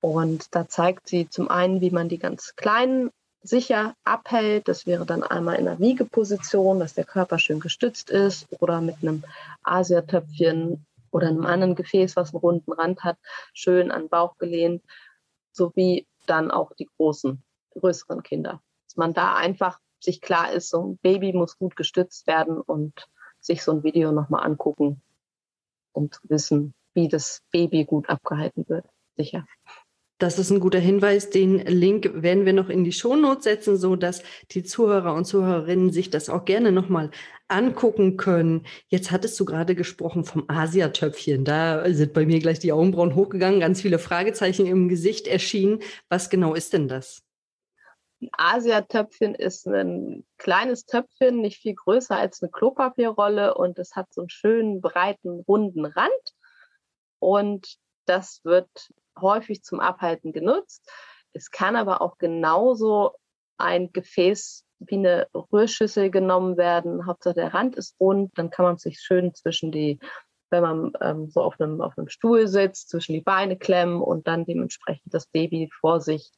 Und 0.00 0.54
da 0.54 0.68
zeigt 0.68 1.08
sie 1.08 1.28
zum 1.28 1.48
einen, 1.48 1.80
wie 1.80 1.92
man 1.92 2.08
die 2.08 2.18
ganz 2.18 2.54
kleinen 2.56 3.10
sicher 3.42 3.94
abhält. 4.04 4.68
Das 4.68 4.86
wäre 4.86 5.06
dann 5.06 5.22
einmal 5.22 5.56
in 5.56 5.64
der 5.64 5.78
Wiegeposition, 5.78 6.80
dass 6.80 6.94
der 6.94 7.04
Körper 7.04 7.38
schön 7.38 7.60
gestützt 7.60 8.10
ist 8.10 8.46
oder 8.60 8.80
mit 8.80 8.96
einem 9.02 9.24
Asiatöpfchen 9.62 10.84
oder 11.10 11.28
einem 11.28 11.44
anderen 11.44 11.74
Gefäß, 11.74 12.16
was 12.16 12.32
einen 12.32 12.40
runden 12.40 12.72
Rand 12.72 13.04
hat, 13.04 13.18
schön 13.52 13.90
an 13.90 14.02
den 14.02 14.08
Bauch 14.08 14.38
gelehnt, 14.38 14.82
sowie 15.52 16.06
dann 16.26 16.50
auch 16.50 16.72
die 16.74 16.88
großen, 16.96 17.42
größeren 17.78 18.22
Kinder. 18.22 18.62
Dass 18.86 18.96
man 18.96 19.12
da 19.12 19.36
einfach 19.36 19.78
sich 20.00 20.20
klar 20.20 20.52
ist, 20.52 20.70
so 20.70 20.82
ein 20.82 20.96
Baby 20.98 21.32
muss 21.32 21.58
gut 21.58 21.76
gestützt 21.76 22.26
werden 22.26 22.60
und 22.60 23.08
sich 23.40 23.62
so 23.62 23.72
ein 23.72 23.84
Video 23.84 24.12
nochmal 24.12 24.44
angucken, 24.44 25.02
um 25.92 26.10
zu 26.10 26.20
wissen, 26.24 26.74
wie 26.94 27.08
das 27.08 27.42
Baby 27.50 27.84
gut 27.84 28.08
abgehalten 28.08 28.68
wird. 28.68 28.86
Sicher. 29.16 29.46
Das 30.22 30.38
ist 30.38 30.50
ein 30.50 30.60
guter 30.60 30.78
Hinweis. 30.78 31.30
Den 31.30 31.58
Link 31.66 32.22
werden 32.22 32.46
wir 32.46 32.52
noch 32.52 32.68
in 32.68 32.84
die 32.84 32.92
Shownotes 32.92 33.42
setzen, 33.42 33.76
so 33.76 33.96
dass 33.96 34.22
die 34.52 34.62
Zuhörer 34.62 35.14
und 35.14 35.24
Zuhörerinnen 35.24 35.90
sich 35.90 36.10
das 36.10 36.30
auch 36.30 36.44
gerne 36.44 36.70
nochmal 36.70 37.10
angucken 37.48 38.16
können. 38.16 38.64
Jetzt 38.86 39.10
hattest 39.10 39.40
du 39.40 39.44
gerade 39.44 39.74
gesprochen 39.74 40.24
vom 40.24 40.44
Asiatöpfchen. 40.46 41.44
Da 41.44 41.92
sind 41.92 42.12
bei 42.12 42.24
mir 42.24 42.38
gleich 42.38 42.60
die 42.60 42.70
Augenbrauen 42.70 43.16
hochgegangen, 43.16 43.58
ganz 43.58 43.82
viele 43.82 43.98
Fragezeichen 43.98 44.64
im 44.66 44.88
Gesicht 44.88 45.26
erschienen. 45.26 45.80
Was 46.08 46.30
genau 46.30 46.54
ist 46.54 46.72
denn 46.72 46.86
das? 46.86 47.24
Ein 48.20 48.30
Asiatöpfchen 48.30 49.34
ist 49.34 49.66
ein 49.66 50.24
kleines 50.38 50.86
Töpfchen, 50.86 51.40
nicht 51.40 51.60
viel 51.60 51.74
größer 51.74 52.16
als 52.16 52.40
eine 52.40 52.52
Klopapierrolle 52.52 53.56
und 53.56 53.76
es 53.80 53.96
hat 53.96 54.14
so 54.14 54.20
einen 54.20 54.30
schönen 54.30 54.80
breiten, 54.80 55.40
runden 55.48 55.84
Rand. 55.84 56.12
Und 57.18 57.74
das 58.06 58.40
wird 58.44 58.92
häufig 59.20 59.62
zum 59.62 59.80
Abhalten 59.80 60.32
genutzt. 60.32 60.90
Es 61.32 61.50
kann 61.50 61.76
aber 61.76 62.00
auch 62.00 62.18
genauso 62.18 63.12
ein 63.58 63.92
Gefäß 63.92 64.64
wie 64.80 64.96
eine 64.96 65.28
Rührschüssel 65.34 66.10
genommen 66.10 66.56
werden. 66.56 67.06
Hauptsache 67.06 67.34
der 67.34 67.54
Rand 67.54 67.76
ist 67.76 67.98
rund, 68.00 68.32
dann 68.36 68.50
kann 68.50 68.64
man 68.64 68.78
sich 68.78 69.00
schön 69.00 69.34
zwischen 69.34 69.70
die, 69.70 69.98
wenn 70.50 70.62
man 70.62 70.92
ähm, 71.00 71.30
so 71.30 71.40
auf 71.40 71.60
einem, 71.60 71.80
auf 71.80 71.96
einem 71.96 72.08
Stuhl 72.08 72.48
sitzt, 72.48 72.90
zwischen 72.90 73.12
die 73.12 73.20
Beine 73.20 73.56
klemmen 73.56 74.00
und 74.00 74.26
dann 74.26 74.44
dementsprechend 74.44 75.14
das 75.14 75.26
Baby 75.26 75.70
vor 75.80 76.00
sich 76.00 76.32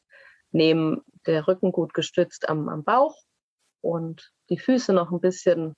nehmen, 0.52 1.02
der 1.26 1.48
Rücken 1.48 1.72
gut 1.72 1.94
gestützt 1.94 2.48
am, 2.48 2.68
am 2.68 2.84
Bauch 2.84 3.16
und 3.80 4.30
die 4.50 4.58
Füße 4.58 4.92
noch 4.92 5.10
ein 5.10 5.20
bisschen 5.20 5.74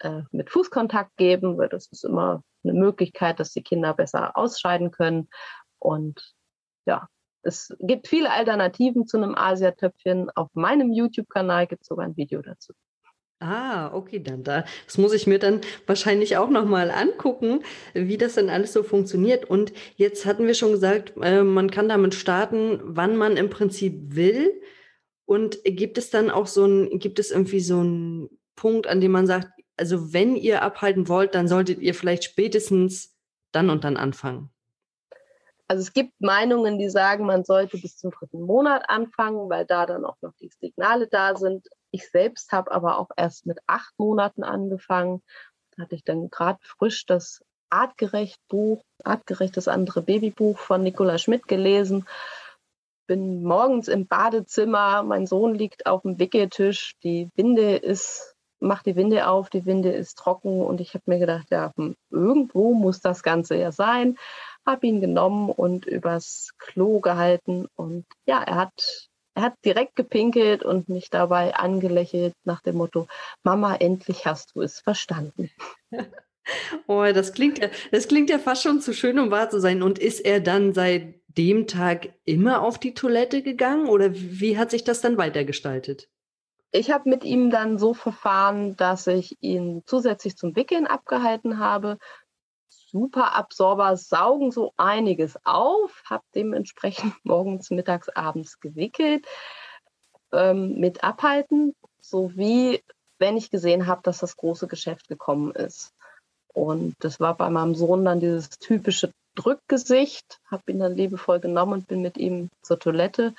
äh, 0.00 0.22
mit 0.32 0.50
Fußkontakt 0.50 1.16
geben, 1.16 1.58
weil 1.58 1.68
das 1.68 1.86
ist 1.92 2.04
immer 2.04 2.42
eine 2.64 2.74
Möglichkeit, 2.74 3.40
dass 3.40 3.52
die 3.52 3.62
Kinder 3.62 3.94
besser 3.94 4.36
ausscheiden 4.36 4.90
können. 4.90 5.28
Und 5.80 6.34
ja, 6.86 7.08
es 7.42 7.74
gibt 7.80 8.06
viele 8.06 8.30
Alternativen 8.30 9.06
zu 9.06 9.16
einem 9.16 9.34
Asiatöpfchen. 9.34 10.30
Auf 10.30 10.48
meinem 10.54 10.92
YouTube-Kanal 10.92 11.66
gibt 11.66 11.82
es 11.82 11.88
sogar 11.88 12.06
ein 12.06 12.16
Video 12.16 12.42
dazu. 12.42 12.72
Ah, 13.42 13.94
okay, 13.94 14.22
dann 14.22 14.44
da. 14.44 14.66
Das 14.84 14.98
muss 14.98 15.14
ich 15.14 15.26
mir 15.26 15.38
dann 15.38 15.62
wahrscheinlich 15.86 16.36
auch 16.36 16.50
nochmal 16.50 16.90
angucken, 16.90 17.62
wie 17.94 18.18
das 18.18 18.34
denn 18.34 18.50
alles 18.50 18.74
so 18.74 18.82
funktioniert. 18.82 19.46
Und 19.46 19.72
jetzt 19.96 20.26
hatten 20.26 20.46
wir 20.46 20.52
schon 20.52 20.72
gesagt, 20.72 21.14
äh, 21.22 21.42
man 21.42 21.70
kann 21.70 21.88
damit 21.88 22.14
starten, 22.14 22.80
wann 22.82 23.16
man 23.16 23.38
im 23.38 23.48
Prinzip 23.48 24.14
will. 24.14 24.60
Und 25.24 25.64
gibt 25.64 25.96
es 25.96 26.10
dann 26.10 26.30
auch 26.30 26.46
so 26.46 26.66
ein, 26.66 26.98
gibt 26.98 27.18
es 27.18 27.30
irgendwie 27.30 27.60
so 27.60 27.78
einen 27.80 28.28
Punkt, 28.56 28.86
an 28.86 29.00
dem 29.00 29.12
man 29.12 29.26
sagt, 29.26 29.48
also 29.78 30.12
wenn 30.12 30.36
ihr 30.36 30.60
abhalten 30.60 31.08
wollt, 31.08 31.34
dann 31.34 31.48
solltet 31.48 31.80
ihr 31.80 31.94
vielleicht 31.94 32.24
spätestens 32.24 33.16
dann 33.52 33.70
und 33.70 33.84
dann 33.84 33.96
anfangen? 33.96 34.50
Also 35.70 35.82
es 35.82 35.92
gibt 35.92 36.20
Meinungen, 36.20 36.80
die 36.80 36.88
sagen, 36.88 37.26
man 37.26 37.44
sollte 37.44 37.78
bis 37.78 37.96
zum 37.96 38.10
dritten 38.10 38.40
Monat 38.40 38.90
anfangen, 38.90 39.48
weil 39.48 39.64
da 39.64 39.86
dann 39.86 40.04
auch 40.04 40.16
noch 40.20 40.32
die 40.40 40.50
Signale 40.60 41.06
da 41.06 41.36
sind. 41.36 41.68
Ich 41.92 42.10
selbst 42.10 42.50
habe 42.50 42.72
aber 42.72 42.98
auch 42.98 43.10
erst 43.16 43.46
mit 43.46 43.60
acht 43.68 43.94
Monaten 43.96 44.42
angefangen. 44.42 45.22
Da 45.76 45.84
hatte 45.84 45.94
ich 45.94 46.02
dann 46.02 46.28
gerade 46.28 46.58
frisch 46.62 47.06
das 47.06 47.44
Artgerecht 47.68 48.40
Buch, 48.48 48.82
Artgerecht 49.04 49.56
das 49.56 49.68
andere 49.68 50.02
Babybuch 50.02 50.58
von 50.58 50.82
Nicola 50.82 51.18
Schmidt 51.18 51.46
gelesen. 51.46 52.04
Bin 53.06 53.44
morgens 53.44 53.86
im 53.86 54.08
Badezimmer, 54.08 55.04
mein 55.04 55.28
Sohn 55.28 55.54
liegt 55.54 55.86
auf 55.86 56.02
dem 56.02 56.18
Wickeltisch, 56.18 56.96
die 57.04 57.28
Winde 57.36 57.76
ist, 57.76 58.34
macht 58.58 58.86
die 58.86 58.96
Winde 58.96 59.28
auf, 59.28 59.50
die 59.50 59.66
Winde 59.66 59.92
ist 59.92 60.18
trocken 60.18 60.62
und 60.62 60.80
ich 60.80 60.94
habe 60.94 61.04
mir 61.06 61.20
gedacht, 61.20 61.46
ja, 61.50 61.72
hm, 61.76 61.94
irgendwo 62.10 62.74
muss 62.74 63.00
das 63.00 63.22
Ganze 63.22 63.54
ja 63.54 63.70
sein 63.70 64.16
habe 64.66 64.86
ihn 64.86 65.00
genommen 65.00 65.50
und 65.50 65.86
übers 65.86 66.50
Klo 66.58 67.00
gehalten 67.00 67.66
und 67.76 68.04
ja, 68.26 68.42
er 68.42 68.56
hat 68.56 69.10
er 69.34 69.42
hat 69.42 69.54
direkt 69.64 69.96
gepinkelt 69.96 70.64
und 70.64 70.88
mich 70.88 71.08
dabei 71.08 71.54
angelächelt 71.54 72.34
nach 72.44 72.62
dem 72.62 72.76
Motto, 72.76 73.06
Mama, 73.44 73.76
endlich 73.76 74.26
hast 74.26 74.54
du 74.54 74.62
es 74.62 74.80
verstanden. 74.80 75.50
Oh, 76.86 77.04
das 77.14 77.32
klingt 77.32 77.58
ja, 77.58 77.68
das 77.92 78.08
klingt 78.08 78.28
ja 78.28 78.38
fast 78.38 78.62
schon 78.62 78.80
zu 78.80 78.92
schön, 78.92 79.18
um 79.20 79.30
wahr 79.30 79.50
zu 79.50 79.60
sein. 79.60 79.82
Und 79.82 80.00
ist 80.00 80.20
er 80.20 80.40
dann 80.40 80.74
seit 80.74 81.14
dem 81.28 81.66
Tag 81.68 82.14
immer 82.24 82.62
auf 82.62 82.78
die 82.78 82.94
Toilette 82.94 83.42
gegangen 83.42 83.86
oder 83.88 84.12
wie 84.12 84.58
hat 84.58 84.70
sich 84.70 84.82
das 84.82 85.00
dann 85.00 85.16
weitergestaltet? 85.16 86.08
Ich 86.72 86.90
habe 86.90 87.08
mit 87.08 87.24
ihm 87.24 87.50
dann 87.50 87.78
so 87.78 87.94
verfahren, 87.94 88.76
dass 88.76 89.06
ich 89.06 89.36
ihn 89.40 89.82
zusätzlich 89.86 90.36
zum 90.36 90.56
Wickeln 90.56 90.86
abgehalten 90.86 91.58
habe 91.58 91.98
Superabsorber 92.70 93.96
saugen 93.96 94.50
so 94.52 94.72
einiges 94.76 95.38
auf, 95.44 96.02
habe 96.04 96.24
dementsprechend 96.34 97.14
morgens, 97.24 97.70
mittags, 97.70 98.08
abends 98.08 98.60
gewickelt 98.60 99.26
ähm, 100.32 100.78
mit 100.78 101.04
Abhalten, 101.04 101.74
sowie 102.00 102.82
wenn 103.18 103.36
ich 103.36 103.50
gesehen 103.50 103.86
habe, 103.86 104.00
dass 104.02 104.18
das 104.18 104.36
große 104.36 104.66
Geschäft 104.66 105.08
gekommen 105.08 105.52
ist. 105.52 105.92
Und 106.52 106.94
das 107.00 107.20
war 107.20 107.36
bei 107.36 107.50
meinem 107.50 107.74
Sohn 107.74 108.04
dann 108.04 108.18
dieses 108.18 108.48
typische 108.48 109.12
Drückgesicht, 109.34 110.40
habe 110.50 110.72
ihn 110.72 110.80
dann 110.80 110.96
liebevoll 110.96 111.38
genommen 111.38 111.74
und 111.74 111.88
bin 111.88 112.02
mit 112.02 112.16
ihm 112.16 112.50
zur 112.62 112.78
Toilette 112.78 113.34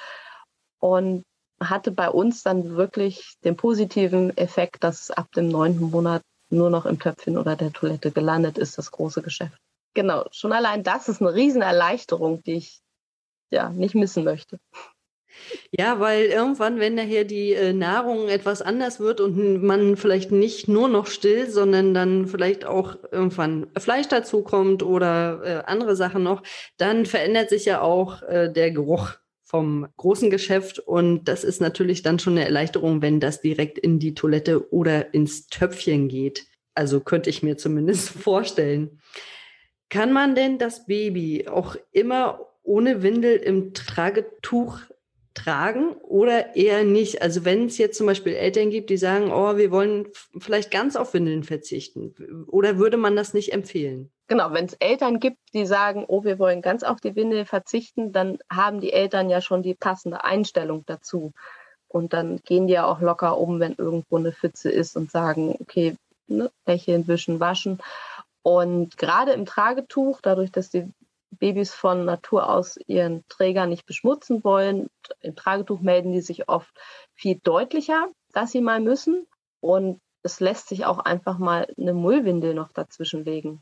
und 0.80 1.24
hatte 1.60 1.92
bei 1.92 2.10
uns 2.10 2.44
dann 2.44 2.76
wirklich 2.76 3.36
den 3.44 3.58
positiven 3.58 4.36
Effekt, 4.38 4.84
dass 4.84 5.12
ab 5.12 5.32
dem 5.34 5.50
neunten 5.50 5.92
Monat 5.92 6.22
nur 6.52 6.70
noch 6.70 6.86
im 6.86 7.00
Töpfchen 7.00 7.38
oder 7.38 7.56
der 7.56 7.72
Toilette 7.72 8.12
gelandet 8.12 8.58
ist, 8.58 8.78
das 8.78 8.92
große 8.92 9.22
Geschäft. 9.22 9.58
Genau, 9.94 10.26
schon 10.32 10.54
allein 10.54 10.84
das 10.84 11.10
ist 11.10 11.22
eine 11.22 11.34
Riesenerleichterung, 11.34 12.44
die 12.44 12.54
ich 12.54 12.82
ja 13.50 13.70
nicht 13.70 13.96
missen 13.96 14.24
möchte. 14.24 14.60
Ja, 15.72 16.00
weil 16.00 16.26
irgendwann, 16.26 16.80
wenn 16.80 16.96
nachher 16.96 17.24
die 17.24 17.54
äh, 17.54 17.74
Nahrung 17.74 18.28
etwas 18.28 18.62
anders 18.62 19.00
wird 19.00 19.22
und 19.22 19.64
man 19.64 19.96
vielleicht 19.96 20.32
nicht 20.32 20.68
nur 20.68 20.88
noch 20.88 21.08
still, 21.08 21.50
sondern 21.50 21.94
dann 21.94 22.28
vielleicht 22.28 22.66
auch 22.66 22.98
irgendwann 23.12 23.68
Fleisch 23.78 24.08
dazukommt 24.08 24.84
oder 24.84 25.42
äh, 25.44 25.64
andere 25.66 25.96
Sachen 25.96 26.24
noch, 26.24 26.44
dann 26.78 27.06
verändert 27.06 27.50
sich 27.50 27.66
ja 27.66 27.82
auch 27.82 28.22
äh, 28.24 28.52
der 28.52 28.72
Geruch 28.72 29.21
vom 29.52 29.86
großen 29.98 30.30
Geschäft. 30.30 30.80
Und 30.80 31.26
das 31.26 31.44
ist 31.44 31.60
natürlich 31.60 32.04
dann 32.04 32.20
schon 32.20 32.38
eine 32.38 32.46
Erleichterung, 32.46 33.02
wenn 33.02 33.20
das 33.20 33.42
direkt 33.42 33.78
in 33.78 34.00
die 34.00 34.14
Toilette 34.14 34.72
oder 34.72 35.14
ins 35.14 35.48
Töpfchen 35.48 36.08
geht. 36.08 36.48
Also 36.74 37.02
könnte 37.02 37.30
ich 37.30 37.44
mir 37.44 37.58
zumindest 37.58 38.10
vorstellen. 38.24 39.02
Kann 39.90 40.14
man 40.14 40.36
denn 40.36 40.58
das 40.58 40.86
Baby 40.86 41.50
auch 41.50 41.76
immer 41.92 42.48
ohne 42.64 43.04
Windel 43.04 43.36
im 43.36 43.74
Tragetuch 43.74 44.80
tragen 45.34 45.96
oder 45.96 46.56
eher 46.56 46.86
nicht? 46.86 47.22
Also 47.22 47.44
wenn 47.44 47.66
es 47.66 47.78
jetzt 47.78 47.98
zum 47.98 48.08
Beispiel 48.08 48.34
Eltern 48.34 48.70
gibt, 48.70 48.90
die 48.90 48.96
sagen, 48.96 49.34
oh, 49.34 49.58
wir 49.58 49.70
wollen 49.70 50.08
vielleicht 50.40 50.72
ganz 50.72 50.96
auf 50.96 51.14
Windeln 51.14 51.44
verzichten, 51.44 52.16
oder 52.48 52.78
würde 52.78 52.96
man 52.96 53.18
das 53.18 53.34
nicht 53.34 53.52
empfehlen? 53.52 54.12
Genau, 54.32 54.54
wenn 54.54 54.64
es 54.64 54.76
Eltern 54.76 55.20
gibt, 55.20 55.40
die 55.54 55.66
sagen, 55.66 56.06
oh, 56.08 56.24
wir 56.24 56.40
wollen 56.40 56.62
ganz 56.62 56.84
auf 56.84 57.02
die 57.02 57.18
Windel 57.18 57.44
verzichten, 57.44 58.14
dann 58.14 58.40
haben 58.50 58.80
die 58.80 58.94
Eltern 58.94 59.30
ja 59.30 59.42
schon 59.42 59.62
die 59.62 59.74
passende 59.74 60.24
Einstellung 60.24 60.86
dazu. 60.86 61.34
Und 61.90 62.14
dann 62.14 62.38
gehen 62.38 62.66
die 62.66 62.76
ja 62.76 62.86
auch 62.86 63.02
locker 63.02 63.38
um, 63.38 63.60
wenn 63.60 63.76
irgendwo 63.76 64.16
eine 64.16 64.32
Pfütze 64.32 64.72
ist 64.72 64.96
und 64.96 65.12
sagen, 65.12 65.58
okay, 65.60 65.98
ne, 66.28 66.50
lächeln, 66.66 67.10
wischen, 67.10 67.42
waschen. 67.42 67.80
Und 68.42 68.98
gerade 68.98 69.34
im 69.34 69.46
Tragetuch, 69.46 70.22
dadurch, 70.22 70.50
dass 70.50 70.70
die 70.70 70.90
Babys 71.32 71.74
von 71.74 72.06
Natur 72.06 72.50
aus 72.50 72.80
ihren 72.88 73.26
Träger 73.28 73.66
nicht 73.66 73.86
beschmutzen 73.86 74.46
wollen. 74.46 74.90
Im 75.20 75.36
Tragetuch 75.36 75.82
melden 75.82 76.14
die 76.14 76.22
sich 76.22 76.48
oft 76.48 76.72
viel 77.16 77.38
deutlicher, 77.44 78.08
dass 78.32 78.54
sie 78.54 78.62
mal 78.62 78.80
müssen. 78.80 79.28
Und 79.60 80.00
es 80.24 80.40
lässt 80.40 80.70
sich 80.70 80.86
auch 80.86 81.00
einfach 81.00 81.38
mal 81.38 81.68
eine 81.78 81.94
Mullwindel 81.94 82.54
noch 82.54 82.72
dazwischen 82.72 83.26
legen. 83.26 83.62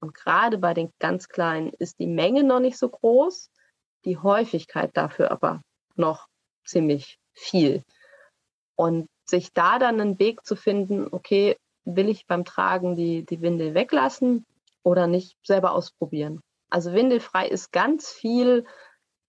Und 0.00 0.14
gerade 0.14 0.58
bei 0.58 0.74
den 0.74 0.92
ganz 0.98 1.28
Kleinen 1.28 1.72
ist 1.78 1.98
die 1.98 2.06
Menge 2.06 2.44
noch 2.44 2.60
nicht 2.60 2.78
so 2.78 2.88
groß, 2.88 3.50
die 4.04 4.18
Häufigkeit 4.18 4.90
dafür 4.96 5.30
aber 5.30 5.62
noch 5.96 6.28
ziemlich 6.64 7.18
viel. 7.32 7.82
Und 8.76 9.08
sich 9.28 9.52
da 9.52 9.78
dann 9.78 10.00
einen 10.00 10.18
Weg 10.18 10.44
zu 10.46 10.56
finden, 10.56 11.08
okay, 11.10 11.56
will 11.84 12.08
ich 12.08 12.26
beim 12.26 12.44
Tragen 12.44 12.94
die, 12.94 13.24
die 13.24 13.40
Windel 13.40 13.74
weglassen 13.74 14.44
oder 14.82 15.06
nicht, 15.06 15.36
selber 15.44 15.72
ausprobieren. 15.72 16.40
Also 16.70 16.92
windelfrei 16.92 17.48
ist 17.48 17.72
ganz 17.72 18.10
viel 18.10 18.64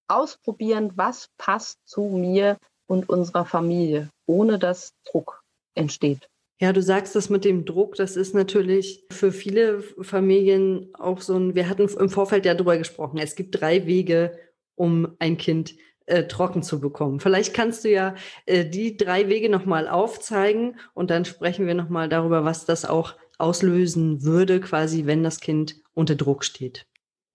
ausprobieren, 0.07 0.91
was 0.95 1.29
passt 1.37 1.79
zu 1.85 2.01
mir 2.01 2.57
und 2.87 3.09
unserer 3.09 3.45
Familie, 3.45 4.09
ohne 4.25 4.59
dass 4.59 4.93
Druck 5.05 5.41
entsteht. 5.75 6.27
Ja, 6.59 6.73
du 6.73 6.81
sagst 6.81 7.15
das 7.15 7.29
mit 7.29 7.45
dem 7.45 7.65
Druck, 7.65 7.95
das 7.95 8.17
ist 8.17 8.35
natürlich 8.35 9.05
für 9.11 9.31
viele 9.31 9.81
Familien 9.81 10.89
auch 10.93 11.21
so 11.21 11.35
ein, 11.35 11.55
wir 11.55 11.69
hatten 11.69 11.87
im 11.87 12.09
Vorfeld 12.09 12.45
ja 12.45 12.53
drüber 12.53 12.77
gesprochen, 12.77 13.17
es 13.17 13.35
gibt 13.35 13.59
drei 13.59 13.85
Wege, 13.85 14.37
um 14.75 15.15
ein 15.19 15.37
Kind 15.37 15.75
äh, 16.05 16.25
trocken 16.25 16.61
zu 16.61 16.81
bekommen. 16.81 17.21
Vielleicht 17.21 17.53
kannst 17.53 17.85
du 17.85 17.89
ja 17.89 18.15
äh, 18.45 18.65
die 18.65 18.97
drei 18.97 19.29
Wege 19.29 19.49
nochmal 19.49 19.87
aufzeigen 19.87 20.79
und 20.93 21.11
dann 21.11 21.23
sprechen 21.23 21.65
wir 21.65 21.75
nochmal 21.75 22.09
darüber, 22.09 22.43
was 22.43 22.65
das 22.65 22.83
auch 22.83 23.15
auslösen 23.37 24.23
würde, 24.23 24.59
quasi, 24.59 25.05
wenn 25.05 25.23
das 25.23 25.39
Kind 25.39 25.81
unter 25.93 26.15
Druck 26.15 26.43
steht. 26.43 26.85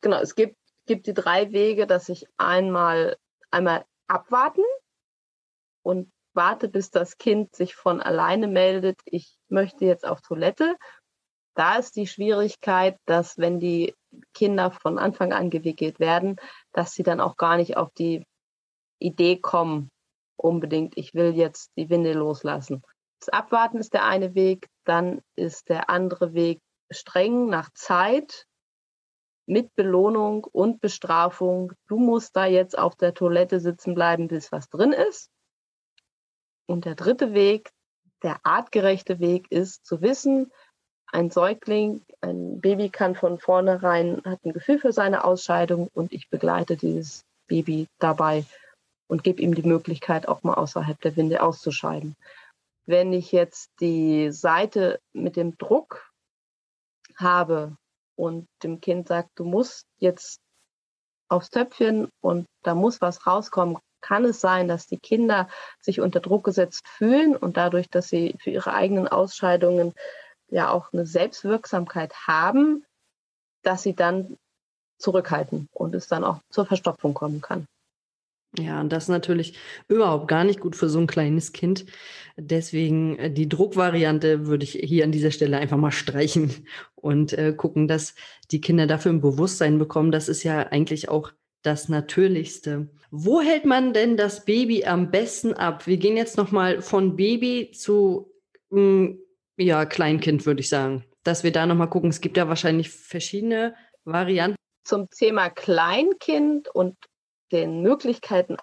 Genau, 0.02 0.20
es 0.20 0.34
gibt 0.34 0.56
gibt 0.86 1.06
die 1.06 1.14
drei 1.14 1.52
Wege, 1.52 1.86
dass 1.86 2.08
ich 2.08 2.26
einmal, 2.36 3.16
einmal 3.50 3.84
abwarten 4.06 4.62
und 5.82 6.10
warte, 6.34 6.68
bis 6.68 6.90
das 6.90 7.18
Kind 7.18 7.54
sich 7.54 7.74
von 7.74 8.00
alleine 8.00 8.48
meldet, 8.48 9.00
ich 9.04 9.36
möchte 9.48 9.84
jetzt 9.84 10.06
auf 10.06 10.20
Toilette. 10.20 10.76
Da 11.54 11.76
ist 11.76 11.96
die 11.96 12.06
Schwierigkeit, 12.06 12.98
dass 13.06 13.38
wenn 13.38 13.60
die 13.60 13.94
Kinder 14.32 14.70
von 14.70 14.98
Anfang 14.98 15.32
an 15.32 15.50
gewickelt 15.50 16.00
werden, 16.00 16.36
dass 16.72 16.92
sie 16.92 17.02
dann 17.02 17.20
auch 17.20 17.36
gar 17.36 17.56
nicht 17.56 17.76
auf 17.76 17.92
die 17.92 18.24
Idee 18.98 19.38
kommen, 19.38 19.90
unbedingt, 20.36 20.96
ich 20.96 21.14
will 21.14 21.34
jetzt 21.34 21.70
die 21.76 21.90
Windel 21.90 22.16
loslassen. 22.16 22.82
Das 23.20 23.28
Abwarten 23.28 23.78
ist 23.78 23.94
der 23.94 24.04
eine 24.04 24.34
Weg, 24.34 24.68
dann 24.84 25.22
ist 25.36 25.68
der 25.68 25.88
andere 25.90 26.34
Weg 26.34 26.60
streng 26.90 27.46
nach 27.48 27.70
Zeit 27.72 28.46
mit 29.46 29.74
Belohnung 29.74 30.44
und 30.44 30.80
Bestrafung. 30.80 31.72
Du 31.86 31.98
musst 31.98 32.36
da 32.36 32.46
jetzt 32.46 32.76
auf 32.76 32.96
der 32.96 33.14
Toilette 33.14 33.60
sitzen 33.60 33.94
bleiben, 33.94 34.28
bis 34.28 34.52
was 34.52 34.68
drin 34.68 34.92
ist. 34.92 35.30
Und 36.66 36.84
der 36.84 36.94
dritte 36.94 37.34
Weg, 37.34 37.70
der 38.22 38.40
artgerechte 38.44 39.20
Weg 39.20 39.50
ist 39.50 39.84
zu 39.84 40.00
wissen, 40.00 40.50
ein 41.06 41.30
Säugling, 41.30 42.04
ein 42.20 42.60
Baby 42.60 42.90
kann 42.90 43.14
von 43.14 43.38
vornherein, 43.38 44.22
hat 44.24 44.44
ein 44.44 44.52
Gefühl 44.52 44.80
für 44.80 44.92
seine 44.92 45.24
Ausscheidung 45.24 45.88
und 45.94 46.12
ich 46.12 46.28
begleite 46.28 46.76
dieses 46.76 47.24
Baby 47.46 47.86
dabei 47.98 48.44
und 49.06 49.22
gebe 49.22 49.40
ihm 49.40 49.54
die 49.54 49.62
Möglichkeit, 49.62 50.26
auch 50.26 50.42
mal 50.42 50.54
außerhalb 50.54 51.00
der 51.02 51.16
Winde 51.16 51.42
auszuscheiden. 51.42 52.16
Wenn 52.86 53.12
ich 53.12 53.32
jetzt 53.32 53.70
die 53.80 54.32
Seite 54.32 54.98
mit 55.12 55.36
dem 55.36 55.56
Druck 55.56 56.10
habe 57.16 57.76
und 58.16 58.48
dem 58.62 58.80
Kind 58.80 59.08
sagt, 59.08 59.30
du 59.36 59.44
musst 59.44 59.86
jetzt 59.98 60.40
aufs 61.28 61.50
Töpfchen 61.50 62.08
und 62.20 62.46
da 62.62 62.74
muss 62.74 63.00
was 63.00 63.26
rauskommen, 63.26 63.78
kann 64.04 64.26
es 64.26 64.40
sein, 64.40 64.68
dass 64.68 64.86
die 64.86 64.98
Kinder 64.98 65.48
sich 65.80 66.00
unter 66.00 66.20
Druck 66.20 66.44
gesetzt 66.44 66.86
fühlen 66.86 67.34
und 67.34 67.56
dadurch, 67.56 67.88
dass 67.88 68.08
sie 68.08 68.34
für 68.38 68.50
ihre 68.50 68.74
eigenen 68.74 69.08
Ausscheidungen 69.08 69.94
ja 70.48 70.70
auch 70.70 70.92
eine 70.92 71.06
Selbstwirksamkeit 71.06 72.12
haben, 72.26 72.84
dass 73.62 73.82
sie 73.82 73.94
dann 73.94 74.36
zurückhalten 74.98 75.68
und 75.72 75.94
es 75.94 76.06
dann 76.06 76.22
auch 76.22 76.40
zur 76.50 76.66
Verstopfung 76.66 77.14
kommen 77.14 77.40
kann. 77.40 77.66
Ja, 78.58 78.80
und 78.80 78.92
das 78.92 79.04
ist 79.04 79.08
natürlich 79.08 79.58
überhaupt 79.88 80.28
gar 80.28 80.44
nicht 80.44 80.60
gut 80.60 80.76
für 80.76 80.88
so 80.88 81.00
ein 81.00 81.06
kleines 81.06 81.52
Kind. 81.52 81.86
Deswegen 82.36 83.18
äh, 83.18 83.30
die 83.30 83.48
Druckvariante 83.48 84.46
würde 84.46 84.64
ich 84.64 84.72
hier 84.72 85.04
an 85.04 85.12
dieser 85.12 85.30
Stelle 85.30 85.56
einfach 85.56 85.78
mal 85.78 85.90
streichen 85.90 86.66
und 86.94 87.32
äh, 87.32 87.54
gucken, 87.56 87.88
dass 87.88 88.14
die 88.50 88.60
Kinder 88.60 88.86
dafür 88.86 89.12
ein 89.12 89.22
Bewusstsein 89.22 89.78
bekommen. 89.78 90.12
Das 90.12 90.28
ist 90.28 90.42
ja 90.44 90.58
eigentlich 90.68 91.08
auch 91.08 91.32
das 91.64 91.88
Natürlichste. 91.88 92.88
Wo 93.10 93.40
hält 93.40 93.64
man 93.64 93.92
denn 93.92 94.16
das 94.16 94.44
Baby 94.44 94.84
am 94.84 95.10
besten 95.10 95.54
ab? 95.54 95.86
Wir 95.86 95.96
gehen 95.96 96.16
jetzt 96.16 96.36
nochmal 96.36 96.82
von 96.82 97.16
Baby 97.16 97.72
zu 97.72 98.30
mh, 98.70 98.80
hm, 98.80 99.20
ja, 99.56 99.84
Kleinkind, 99.86 100.46
würde 100.46 100.60
ich 100.60 100.68
sagen. 100.68 101.04
Dass 101.22 101.44
wir 101.44 101.52
da 101.52 101.66
nochmal 101.66 101.88
gucken. 101.88 102.10
Es 102.10 102.20
gibt 102.20 102.36
ja 102.36 102.48
wahrscheinlich 102.48 102.90
verschiedene 102.90 103.74
Varianten. 104.04 104.56
Zum 104.84 105.08
Thema 105.10 105.48
Kleinkind 105.48 106.68
und 106.68 106.96
den 107.52 107.80
Möglichkeiten, 107.82 108.56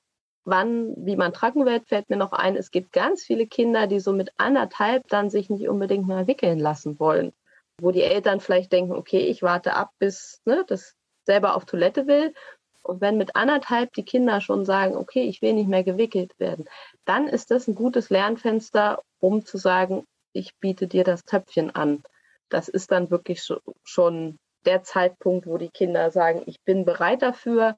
wann, 0.44 0.94
wie 0.98 1.16
man 1.16 1.34
tragen 1.34 1.66
wird, 1.66 1.88
fällt 1.88 2.10
mir 2.10 2.18
noch 2.18 2.34
ein, 2.34 2.56
es 2.56 2.72
gibt 2.72 2.92
ganz 2.92 3.24
viele 3.24 3.48
Kinder, 3.48 3.88
die 3.88 4.00
so 4.00 4.14
mit 4.14 4.32
anderthalb 4.38 5.08
dann 5.08 5.30
sich 5.30 5.50
nicht 5.50 5.68
unbedingt 5.68 6.08
mal 6.08 6.28
wickeln 6.28 6.60
lassen 6.60 7.00
wollen. 7.00 7.34
Wo 7.80 7.92
die 7.92 8.04
Eltern 8.04 8.40
vielleicht 8.40 8.72
denken, 8.72 8.94
okay, 8.94 9.20
ich 9.20 9.42
warte 9.42 9.76
ab, 9.76 9.92
bis 9.98 10.42
ne, 10.46 10.64
das 10.68 10.96
selber 11.26 11.56
auf 11.56 11.66
Toilette 11.66 12.06
will. 12.06 12.34
Und 12.84 13.02
wenn 13.02 13.18
mit 13.18 13.36
anderthalb 13.36 13.94
die 13.94 14.04
Kinder 14.04 14.42
schon 14.42 14.66
sagen, 14.66 14.96
okay, 14.96 15.24
ich 15.24 15.42
will 15.42 15.54
nicht 15.54 15.70
mehr 15.70 15.84
gewickelt 15.84 16.38
werden, 16.40 16.66
dann 17.06 17.28
ist 17.28 17.52
das 17.52 17.68
ein 17.68 17.76
gutes 17.76 18.10
Lernfenster, 18.10 19.02
um 19.20 19.46
zu 19.46 19.58
sagen, 19.58 20.06
ich 20.34 20.56
biete 20.60 20.88
dir 20.88 21.04
das 21.04 21.24
Töpfchen 21.24 21.76
an. 21.76 22.04
Das 22.50 22.68
ist 22.68 22.92
dann 22.92 23.12
wirklich 23.12 23.48
schon 23.84 24.40
der 24.66 24.84
Zeitpunkt, 24.84 25.48
wo 25.48 25.58
die 25.58 25.70
Kinder 25.70 26.12
sagen, 26.12 26.44
ich 26.46 26.62
bin 26.64 26.86
bereit 26.86 27.22
dafür, 27.22 27.76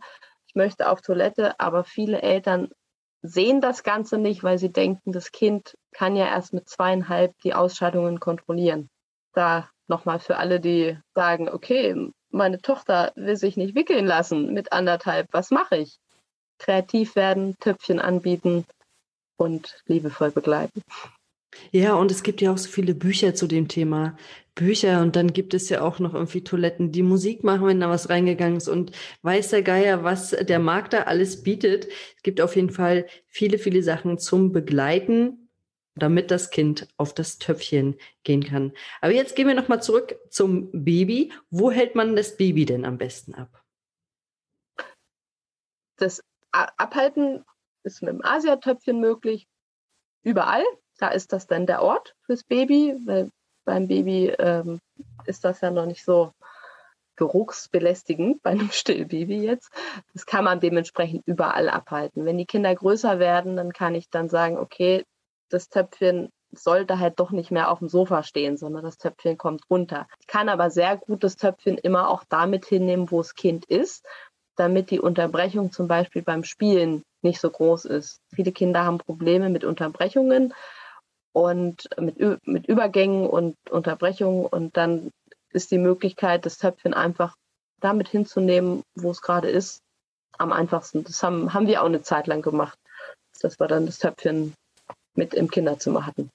ich 0.47 0.55
möchte 0.55 0.89
auf 0.89 1.01
Toilette, 1.01 1.59
aber 1.59 1.83
viele 1.83 2.21
Eltern 2.21 2.69
sehen 3.21 3.61
das 3.61 3.83
Ganze 3.83 4.17
nicht, 4.17 4.43
weil 4.43 4.57
sie 4.57 4.71
denken, 4.71 5.11
das 5.11 5.31
Kind 5.31 5.75
kann 5.93 6.15
ja 6.15 6.25
erst 6.25 6.53
mit 6.53 6.67
zweieinhalb 6.67 7.33
die 7.43 7.53
Ausscheidungen 7.53 8.19
kontrollieren. 8.19 8.89
Da 9.33 9.69
nochmal 9.87 10.19
für 10.19 10.37
alle, 10.37 10.59
die 10.59 10.99
sagen, 11.15 11.49
okay, 11.49 12.11
meine 12.33 12.61
Tochter 12.61 13.13
will 13.15 13.35
sich 13.35 13.57
nicht 13.57 13.75
wickeln 13.75 14.05
lassen 14.05 14.53
mit 14.53 14.73
anderthalb, 14.73 15.27
was 15.31 15.51
mache 15.51 15.77
ich? 15.77 15.99
Kreativ 16.57 17.15
werden, 17.15 17.55
Töpfchen 17.59 17.99
anbieten 17.99 18.65
und 19.37 19.81
liebevoll 19.85 20.31
begleiten. 20.31 20.81
Ja, 21.71 21.93
und 21.93 22.09
es 22.11 22.23
gibt 22.23 22.41
ja 22.41 22.51
auch 22.51 22.57
so 22.57 22.69
viele 22.69 22.95
Bücher 22.95 23.35
zu 23.35 23.47
dem 23.47 23.67
Thema. 23.67 24.17
Bücher 24.55 25.01
und 25.01 25.15
dann 25.15 25.33
gibt 25.33 25.53
es 25.53 25.69
ja 25.69 25.81
auch 25.81 25.99
noch 25.99 26.13
irgendwie 26.13 26.43
Toiletten, 26.43 26.91
die 26.91 27.03
Musik 27.03 27.43
machen, 27.43 27.67
wenn 27.67 27.79
da 27.79 27.89
was 27.89 28.09
reingegangen 28.09 28.57
ist 28.57 28.67
und 28.67 28.91
weiß 29.23 29.49
der 29.49 29.63
Geier, 29.63 30.03
was 30.03 30.31
der 30.31 30.59
Markt 30.59 30.93
da 30.93 31.03
alles 31.03 31.43
bietet. 31.43 31.87
Es 32.15 32.23
gibt 32.23 32.41
auf 32.41 32.55
jeden 32.55 32.69
Fall 32.69 33.05
viele, 33.27 33.57
viele 33.57 33.81
Sachen 33.83 34.19
zum 34.19 34.51
Begleiten, 34.51 35.42
damit 35.95 36.31
das 36.31 36.49
Kind 36.49 36.87
auf 36.97 37.13
das 37.13 37.37
Töpfchen 37.37 37.97
gehen 38.23 38.43
kann. 38.43 38.73
Aber 39.01 39.13
jetzt 39.13 39.35
gehen 39.35 39.47
wir 39.47 39.55
nochmal 39.55 39.81
zurück 39.81 40.15
zum 40.29 40.71
Baby. 40.71 41.31
Wo 41.49 41.71
hält 41.71 41.95
man 41.95 42.15
das 42.15 42.37
Baby 42.37 42.65
denn 42.65 42.85
am 42.85 42.97
besten 42.97 43.35
ab? 43.35 43.63
Das 45.97 46.23
Abhalten 46.51 47.43
ist 47.83 48.01
mit 48.01 48.13
dem 48.13 48.25
Asiatöpfchen 48.25 48.99
möglich. 48.99 49.47
Überall. 50.23 50.63
Da 50.97 51.09
ist 51.09 51.33
das 51.33 51.47
dann 51.47 51.65
der 51.65 51.81
Ort 51.81 52.15
fürs 52.25 52.43
Baby, 52.43 52.95
weil 53.05 53.29
beim 53.65 53.87
Baby 53.87 54.27
ähm, 54.37 54.79
ist 55.25 55.43
das 55.43 55.61
ja 55.61 55.71
noch 55.71 55.85
nicht 55.85 56.03
so 56.03 56.31
geruchsbelästigend 57.15 58.41
bei 58.41 58.51
einem 58.51 58.69
Stillbaby 58.71 59.43
jetzt. 59.43 59.71
Das 60.13 60.25
kann 60.25 60.43
man 60.43 60.59
dementsprechend 60.59 61.23
überall 61.25 61.69
abhalten. 61.69 62.25
Wenn 62.25 62.37
die 62.37 62.45
Kinder 62.45 62.73
größer 62.73 63.19
werden, 63.19 63.55
dann 63.55 63.73
kann 63.73 63.95
ich 63.95 64.09
dann 64.09 64.29
sagen, 64.29 64.57
okay, 64.57 65.03
das 65.53 65.69
Töpfchen 65.69 66.29
sollte 66.51 66.99
halt 66.99 67.19
doch 67.19 67.31
nicht 67.31 67.51
mehr 67.51 67.71
auf 67.71 67.79
dem 67.79 67.89
Sofa 67.89 68.23
stehen, 68.23 68.57
sondern 68.57 68.83
das 68.83 68.97
Töpfchen 68.97 69.37
kommt 69.37 69.69
runter. 69.69 70.07
Ich 70.19 70.27
kann 70.27 70.49
aber 70.49 70.69
sehr 70.69 70.97
gut 70.97 71.23
das 71.23 71.35
Töpfchen 71.35 71.77
immer 71.77 72.09
auch 72.09 72.23
damit 72.29 72.65
hinnehmen, 72.65 73.11
wo 73.11 73.19
das 73.19 73.35
Kind 73.35 73.65
ist, 73.65 74.05
damit 74.55 74.91
die 74.91 74.99
Unterbrechung 74.99 75.71
zum 75.71 75.87
Beispiel 75.87 76.21
beim 76.21 76.43
Spielen 76.43 77.03
nicht 77.21 77.39
so 77.39 77.49
groß 77.49 77.85
ist. 77.85 78.19
Viele 78.33 78.51
Kinder 78.51 78.83
haben 78.83 78.97
Probleme 78.97 79.49
mit 79.49 79.63
Unterbrechungen 79.63 80.53
und 81.33 81.89
mit, 81.99 82.17
mit 82.45 82.67
Übergängen 82.67 83.27
und 83.27 83.55
Unterbrechungen. 83.69 84.45
Und 84.45 84.77
dann 84.77 85.11
ist 85.51 85.71
die 85.71 85.77
Möglichkeit, 85.77 86.45
das 86.45 86.57
Töpfchen 86.57 86.93
einfach 86.93 87.35
damit 87.79 88.07
hinzunehmen, 88.07 88.83
wo 88.95 89.11
es 89.11 89.21
gerade 89.21 89.49
ist, 89.49 89.79
am 90.37 90.51
einfachsten. 90.51 91.03
Das 91.03 91.21
haben, 91.23 91.53
haben 91.53 91.67
wir 91.67 91.81
auch 91.81 91.87
eine 91.87 92.01
Zeit 92.01 92.27
lang 92.27 92.41
gemacht, 92.41 92.77
dass 93.41 93.59
wir 93.59 93.67
dann 93.67 93.85
das 93.85 93.99
Töpfchen 93.99 94.53
mit 95.15 95.33
im 95.33 95.49
Kinderzimmer 95.49 96.05
hatten. 96.05 96.29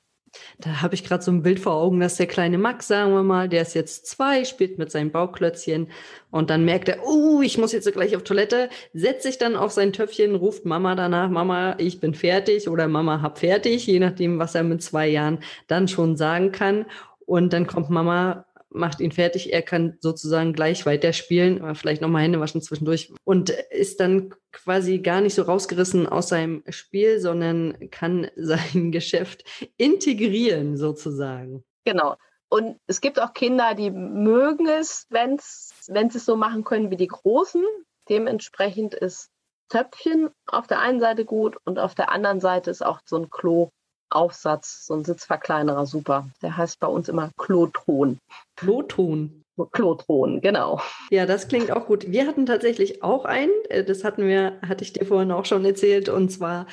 Da 0.59 0.83
habe 0.83 0.95
ich 0.95 1.05
gerade 1.05 1.23
so 1.23 1.31
ein 1.31 1.43
Bild 1.43 1.61
vor 1.61 1.75
Augen, 1.75 2.01
dass 2.01 2.17
der 2.17 2.27
kleine 2.27 2.59
Max, 2.59 2.89
sagen 2.89 3.13
wir 3.13 3.23
mal, 3.23 3.49
der 3.49 3.63
ist 3.63 3.75
jetzt 3.75 4.07
zwei, 4.07 4.45
spielt 4.45 4.79
mit 4.79 4.91
seinem 4.91 5.11
Bauklötzchen 5.11 5.89
und 6.31 6.51
dann 6.51 6.65
merkt 6.65 6.89
er, 6.89 7.07
oh, 7.07 7.41
ich 7.43 7.59
muss 7.59 7.73
jetzt 7.73 7.91
gleich 7.93 8.17
auf 8.17 8.25
Toilette, 8.25 8.69
setzt 8.93 9.23
sich 9.23 9.39
dann 9.39 9.57
auf 9.57 9.73
sein 9.73 9.93
Töpfchen, 9.93 10.35
ruft 10.35 10.65
Mama 10.65 10.95
danach, 10.95 11.31
Mama, 11.31 11.77
ich 11.79 12.01
bin 12.01 12.15
fertig 12.15 12.69
oder 12.69 12.89
Mama, 12.89 13.23
hab 13.23 13.39
fertig, 13.39 13.87
je 13.87 13.99
nachdem, 14.01 14.39
was 14.39 14.55
er 14.55 14.65
mit 14.65 14.83
zwei 14.83 15.09
Jahren 15.09 15.39
dann 15.67 15.89
schon 15.89 16.17
sagen 16.17 16.53
kann. 16.53 16.87
Und 17.25 17.53
dann 17.53 17.67
kommt 17.67 17.91
Mama 17.91 18.47
macht 18.71 19.01
ihn 19.01 19.13
fertig. 19.13 19.53
Er 19.53 19.63
kann 19.63 19.97
sozusagen 20.01 20.53
gleich 20.53 20.85
weiterspielen, 20.87 21.63
aber 21.63 21.75
vielleicht 21.75 22.03
nochmal 22.03 22.23
Hände 22.23 22.41
waschen 22.41 22.63
zwischendurch 22.63 23.13
und 23.25 23.51
ist 23.51 24.01
dann 24.01 24.35
quasi 24.53 24.99
gar 24.99 25.21
nicht 25.21 25.35
so 25.35 25.43
rausgerissen 25.43 26.07
aus 26.07 26.29
seinem 26.29 26.63
Spiel, 26.69 27.21
sondern 27.21 27.91
kann 27.91 28.31
sein 28.37 28.93
Geschäft 28.93 29.45
integrieren 29.77 30.77
sozusagen. 30.77 31.65
Genau. 31.85 32.17
Und 32.51 32.79
es 32.87 33.01
gibt 33.01 33.21
auch 33.21 33.35
Kinder, 33.35 33.75
die 33.75 33.91
mögen 33.91 34.67
es, 34.67 35.07
wenn 35.11 35.39
sie 35.39 36.19
es 36.19 36.25
so 36.25 36.37
machen 36.37 36.65
können 36.65 36.91
wie 36.91 36.97
die 36.97 37.09
Großen. 37.09 37.63
Dementsprechend 38.09 38.95
ist 38.95 39.31
Töpfchen 39.69 40.31
auf 40.47 40.67
der 40.67 40.81
einen 40.81 40.99
Seite 40.99 41.27
gut 41.27 41.59
und 41.67 41.79
auf 41.79 41.95
der 41.95 42.11
anderen 42.11 42.41
Seite 42.41 42.71
ist 42.71 42.85
auch 42.85 43.01
so 43.05 43.17
ein 43.17 43.29
Klo 43.29 43.71
Aufsatz, 44.11 44.87
so 44.87 44.95
ein 44.95 45.05
Sitzverkleinerer, 45.05 45.87
super. 45.87 46.29
Der 46.43 46.57
heißt 46.57 46.81
bei 46.81 46.87
uns 46.87 47.09
immer 47.09 47.31
Klotron. 47.37 48.19
Klotron. 48.57 49.45
Klotron, 49.73 50.41
genau. 50.41 50.81
Ja, 51.11 51.27
das 51.27 51.49
klingt 51.49 51.73
auch 51.73 51.87
gut. 51.87 52.11
Wir 52.11 52.27
hatten 52.27 52.47
tatsächlich 52.47 53.03
auch 53.03 53.25
einen, 53.25 53.51
äh, 53.69 53.85
das 53.85 54.05
hatten 54.05 54.27
wir, 54.27 54.61
hatte 54.67 54.85
ich 54.85 54.93
dir 54.93 55.05
vorhin 55.05 55.33
auch 55.33 55.47
schon 55.47 55.65
erzählt, 55.65 56.09
und 56.09 56.31
zwar 56.31 56.67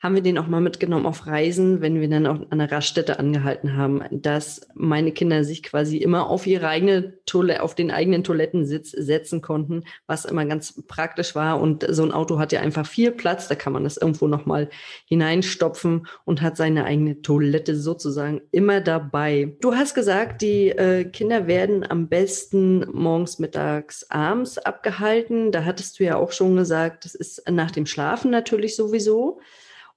haben 0.00 0.14
wir 0.14 0.22
den 0.22 0.38
auch 0.38 0.46
mal 0.46 0.62
mitgenommen 0.62 1.04
auf 1.04 1.26
Reisen, 1.26 1.82
wenn 1.82 2.00
wir 2.00 2.08
dann 2.08 2.26
auch 2.26 2.40
an 2.48 2.58
der 2.58 2.72
Raststätte 2.72 3.18
angehalten 3.18 3.76
haben, 3.76 4.02
dass 4.10 4.66
meine 4.74 5.12
Kinder 5.12 5.44
sich 5.44 5.62
quasi 5.62 5.98
immer 5.98 6.30
auf 6.30 6.46
ihre 6.46 6.68
eigene 6.68 7.18
Toilette, 7.26 7.62
auf 7.62 7.74
den 7.74 7.90
eigenen 7.90 8.24
Toilettensitz 8.24 8.92
setzen 8.92 9.42
konnten, 9.42 9.84
was 10.06 10.24
immer 10.24 10.46
ganz 10.46 10.82
praktisch 10.88 11.34
war. 11.34 11.60
Und 11.60 11.86
so 11.86 12.02
ein 12.02 12.12
Auto 12.12 12.38
hat 12.38 12.52
ja 12.52 12.62
einfach 12.62 12.86
viel 12.86 13.10
Platz, 13.10 13.48
da 13.48 13.54
kann 13.54 13.74
man 13.74 13.84
das 13.84 13.98
irgendwo 13.98 14.26
nochmal 14.26 14.70
hineinstopfen 15.04 16.06
und 16.24 16.40
hat 16.40 16.56
seine 16.56 16.86
eigene 16.86 17.20
Toilette 17.20 17.76
sozusagen 17.76 18.40
immer 18.52 18.80
dabei. 18.80 19.54
Du 19.60 19.74
hast 19.74 19.94
gesagt, 19.94 20.40
die 20.40 20.70
äh, 20.70 21.04
Kinder 21.04 21.46
werden 21.46 21.88
am 21.88 22.08
besten 22.08 22.86
morgens, 22.90 23.38
mittags, 23.38 24.10
abends 24.10 24.56
abgehalten. 24.56 25.52
Da 25.52 25.64
hattest 25.64 25.98
du 25.98 26.04
ja 26.04 26.16
auch 26.16 26.32
schon 26.32 26.56
gesagt, 26.56 27.04
das 27.04 27.14
ist 27.14 27.42
nach 27.50 27.70
dem 27.70 27.84
Schlafen 27.84 28.30
natürlich 28.30 28.76
sowieso. 28.76 29.40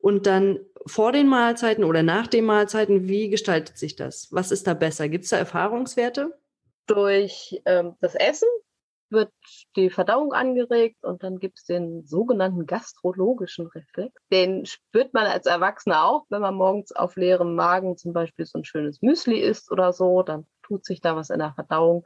Und 0.04 0.26
dann 0.26 0.60
vor 0.86 1.13
den 1.13 1.30
Mahlzeiten 1.30 1.86
oder 1.86 2.04
nach 2.04 2.28
den 2.28 2.44
Mahlzeiten, 2.44 3.08
wie 3.08 3.30
gestaltet 3.30 3.78
sich 3.78 3.96
das? 3.96 4.28
Was 4.34 4.52
ist 4.52 4.68
da 4.68 4.74
besser? 4.74 5.08
Gibt 5.08 5.24
es 5.24 5.30
da 5.30 5.38
Erfahrungswerte? 5.38 6.38
Durch 6.88 7.62
ähm, 7.66 7.96
das 8.02 8.13
Essen 8.13 8.50
wird 9.10 9.32
die 9.78 9.89
Verdauung 9.89 10.34
angeregt 10.34 11.06
und 11.06 11.24
dann 11.24 11.39
gibt 11.39 11.60
es 11.60 11.63
den 11.63 12.06
sogenannten 12.06 12.66
gastrologischen 12.66 13.68
Reflex. 13.68 14.13
Den 14.30 14.66
spürt 14.66 15.13
man 15.13 15.26
als 15.26 15.46
Erwachsener 15.46 16.04
auch, 16.04 16.26
wenn 16.28 16.42
man 16.42 16.56
morgens 16.56 16.92
auf 16.92 17.16
leerem 17.16 17.56
Magen 17.56 17.96
zum 17.96 18.12
Beispiel 18.12 18.46
so 18.46 18.58
ein 18.58 18.66
schönes 18.66 19.02
Müsli 19.02 19.39
isst 19.39 19.72
oder 19.72 19.94
so, 19.94 20.22
dann 20.22 20.46
tut 20.63 20.84
sich 20.84 21.00
da 21.00 21.16
was 21.16 21.30
in 21.30 21.39
der 21.39 21.54
Verdauung. 21.54 22.06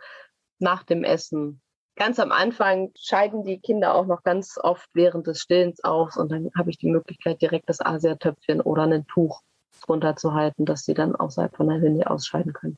Nach 0.60 0.84
dem 0.84 1.04
Essen 1.04 1.64
ganz 1.98 2.20
am 2.20 2.32
Anfang 2.32 2.92
scheiden 2.98 3.44
die 3.44 3.60
Kinder 3.60 3.96
auch 3.96 4.06
noch 4.06 4.24
ganz 4.24 4.58
oft 4.62 4.90
während 4.94 5.28
des 5.28 5.42
Stillens 5.42 5.84
aus 5.84 6.16
und 6.16 6.32
dann 6.32 6.50
habe 6.56 6.70
ich 6.70 6.78
die 6.78 6.90
Möglichkeit, 6.90 7.42
direkt 7.42 7.68
das 7.68 7.82
Asiatöpfchen 7.82 8.62
oder 8.62 8.84
ein 8.84 9.06
Tuch 9.08 9.42
drunter 9.86 10.16
zu 10.16 10.34
halten, 10.34 10.66
dass 10.66 10.86
sie 10.86 10.94
dann 10.94 11.16
außerhalb 11.16 11.56
von 11.56 11.68
der 11.68 11.80
Linie 11.80 12.10
ausscheiden 12.10 12.54
können. 12.54 12.78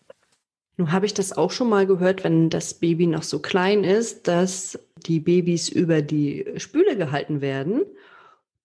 Nun 0.77 0.91
habe 0.91 1.05
ich 1.05 1.13
das 1.13 1.37
auch 1.37 1.51
schon 1.51 1.69
mal 1.69 1.85
gehört, 1.85 2.23
wenn 2.23 2.49
das 2.49 2.73
Baby 2.73 3.05
noch 3.05 3.23
so 3.23 3.39
klein 3.39 3.83
ist, 3.83 4.27
dass 4.27 4.79
die 4.95 5.19
Babys 5.19 5.67
über 5.67 6.01
die 6.01 6.53
Spüle 6.55 6.95
gehalten 6.95 7.41
werden, 7.41 7.81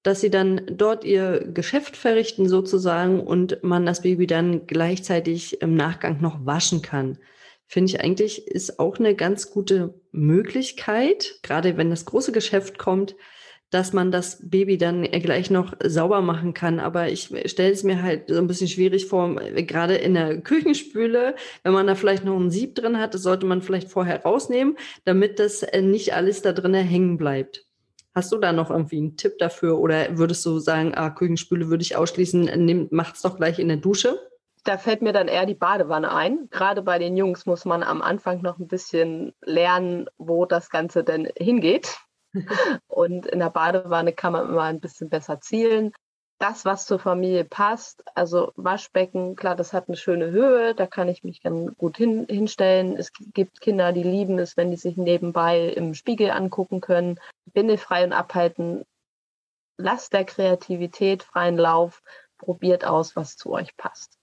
dass 0.05 0.21
sie 0.21 0.31
dann 0.31 0.61
dort 0.71 1.05
ihr 1.05 1.40
Geschäft 1.53 1.97
verrichten 1.97 2.49
sozusagen 2.49 3.21
und 3.21 3.62
man 3.64 3.85
das 3.85 4.03
Baby 4.03 4.27
dann 4.27 4.67
gleichzeitig 4.67 5.61
im 5.61 5.75
Nachgang 5.75 6.21
noch 6.21 6.47
waschen 6.47 6.83
kann 6.83 7.19
finde 7.66 7.90
ich 7.90 8.00
eigentlich, 8.00 8.46
ist 8.46 8.79
auch 8.79 8.98
eine 8.98 9.14
ganz 9.14 9.50
gute 9.50 9.94
Möglichkeit, 10.12 11.38
gerade 11.42 11.77
wenn 11.77 11.90
das 11.90 12.05
große 12.05 12.33
Geschäft 12.33 12.79
kommt, 12.79 13.16
dass 13.74 13.92
man 13.92 14.12
das 14.12 14.38
Baby 14.48 14.79
dann 14.79 15.03
gleich 15.03 15.50
noch 15.50 15.74
sauber 15.83 16.22
machen 16.22 16.55
kann. 16.55 16.79
Aber 16.79 17.09
ich 17.09 17.31
stelle 17.46 17.72
es 17.72 17.83
mir 17.83 18.03
halt 18.03 18.29
so 18.29 18.38
ein 18.38 18.46
bisschen 18.46 18.68
schwierig 18.68 19.07
vor, 19.07 19.35
gerade 19.35 19.96
in 19.96 20.14
der 20.14 20.40
Küchenspüle, 20.40 21.35
wenn 21.64 21.72
man 21.72 21.88
da 21.88 21.96
vielleicht 21.96 22.24
noch 22.24 22.38
ein 22.38 22.50
Sieb 22.50 22.77
drin 22.77 22.98
hat, 22.98 23.14
das 23.14 23.22
sollte 23.22 23.46
man 23.46 23.62
vielleicht 23.62 23.90
vorher 23.90 24.22
rausnehmen, 24.22 24.77
damit 25.05 25.40
das 25.40 25.64
äh, 25.64 25.83
nicht 25.83 26.14
alles 26.14 26.42
da 26.42 26.53
drin 26.53 26.74
hängen 26.74 27.16
bleibt. 27.16 27.66
Hast 28.14 28.31
du 28.31 28.38
da 28.38 28.53
noch 28.53 28.70
irgendwie 28.70 28.98
einen 28.98 29.16
Tipp 29.16 29.38
dafür 29.38 29.81
oder 29.81 30.18
würdest 30.18 30.46
du 30.46 30.61
sagen, 30.61 30.94
ah, 30.94 31.11
Küchenspüle 31.11 31.68
würde 31.68 31.83
ich 31.83 31.96
ausschließen, 31.96 32.88
macht 32.92 33.16
es 33.16 33.22
doch 33.22 33.37
gleich 33.37 33.59
in 33.59 33.66
der 33.66 33.79
Dusche? 33.79 34.20
Da 34.64 34.79
fällt 34.79 35.03
mir 35.03 35.12
dann 35.12 35.29
eher 35.29 35.46
die 35.46 35.55
Badewanne 35.55 36.12
ein. 36.12 36.48
Gerade 36.50 36.83
bei 36.83 36.98
den 36.98 37.16
Jungs 37.16 37.44
muss 37.44 37.66
man 37.66 37.83
am 37.83 38.00
Anfang 38.00 38.40
noch 38.40 38.59
ein 38.59 38.66
bisschen 38.66 39.35
lernen, 39.42 40.09
wo 40.16 40.46
das 40.46 40.70
Ganze 40.70 41.05
denn 41.05 41.31
hingeht. 41.37 41.98
Und 42.88 43.27
in 43.27 43.38
der 43.38 43.50
Badewanne 43.50 44.12
kann 44.12 44.33
man 44.33 44.48
immer 44.48 44.62
ein 44.62 44.81
bisschen 44.81 45.11
besser 45.11 45.40
zielen. 45.40 45.92
Das, 46.38 46.64
was 46.64 46.87
zur 46.87 46.98
Familie 46.98 47.44
passt, 47.44 48.03
also 48.16 48.53
Waschbecken, 48.57 49.37
klar, 49.37 49.55
das 49.55 49.72
hat 49.72 49.88
eine 49.88 49.96
schöne 49.96 50.31
Höhe, 50.31 50.74
da 50.74 50.87
kann 50.87 51.09
ich 51.09 51.22
mich 51.22 51.40
dann 51.40 51.74
gut 51.77 51.96
hin, 51.96 52.27
hinstellen. 52.29 52.96
Es 52.96 53.12
gibt 53.12 53.61
Kinder, 53.61 53.92
die 53.92 54.03
lieben 54.03 54.38
es, 54.38 54.57
wenn 54.57 54.70
die 54.70 54.77
sich 54.77 54.96
nebenbei 54.96 55.68
im 55.68 55.94
Spiegel 55.94 56.31
angucken 56.31 56.81
können. 56.81 57.20
Bindefrei 57.53 58.03
und 58.05 58.12
abhalten. 58.12 58.85
Lasst 59.77 60.12
der 60.12 60.24
Kreativität 60.24 61.22
freien 61.22 61.57
Lauf. 61.57 62.03
Probiert 62.38 62.85
aus, 62.85 63.14
was 63.14 63.37
zu 63.37 63.53
euch 63.53 63.77
passt. 63.77 64.18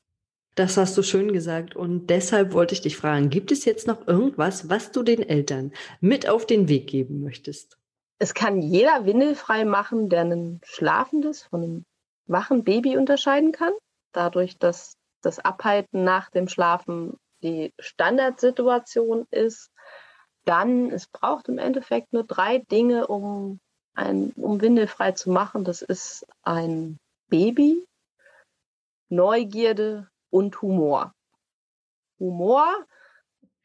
Das 0.56 0.76
hast 0.78 0.98
du 0.98 1.04
schön 1.04 1.32
gesagt. 1.32 1.76
Und 1.76 2.08
deshalb 2.08 2.54
wollte 2.54 2.74
ich 2.74 2.82
dich 2.82 2.98
fragen, 2.98 3.30
gibt 3.30 3.52
es 3.52 3.66
jetzt 3.66 3.88
noch 3.88 4.08
irgendwas, 4.08 4.70
was 4.70 4.92
du 4.92 5.04
den 5.04 5.24
Eltern 5.24 5.72
mit 6.02 6.28
auf 6.28 6.46
den 6.46 6.68
Weg 6.68 6.88
geben 6.88 7.22
möchtest? 7.22 7.78
Es 8.20 8.34
kann 8.34 8.62
jeder 8.62 9.06
windelfrei 9.06 9.66
machen, 9.66 10.10
der 10.10 10.26
ein 10.26 10.60
schlafendes 10.64 11.44
von 11.44 11.64
einem 11.64 11.86
wachen 12.28 12.64
Baby 12.64 12.98
unterscheiden 12.98 13.52
kann. 13.52 13.74
Dadurch, 14.12 14.58
dass 14.58 14.98
das 15.22 15.40
Abhalten 15.40 16.04
nach 16.04 16.30
dem 16.30 16.48
Schlafen 16.48 17.18
die 17.44 17.74
Standardsituation 17.80 19.26
ist. 19.32 19.72
Dann, 20.46 20.92
es 20.92 21.08
braucht 21.08 21.48
im 21.48 21.58
Endeffekt 21.58 22.14
nur 22.14 22.24
drei 22.24 22.60
Dinge, 22.60 23.08
um, 23.08 23.60
ein, 23.94 24.32
um 24.36 24.60
windelfrei 24.62 25.12
zu 25.12 25.30
machen. 25.30 25.64
Das 25.64 25.82
ist 25.82 26.26
ein 26.44 26.98
Baby, 27.30 27.86
Neugierde 29.10 30.11
und 30.32 30.62
Humor. 30.62 31.13
Humor, 32.20 32.86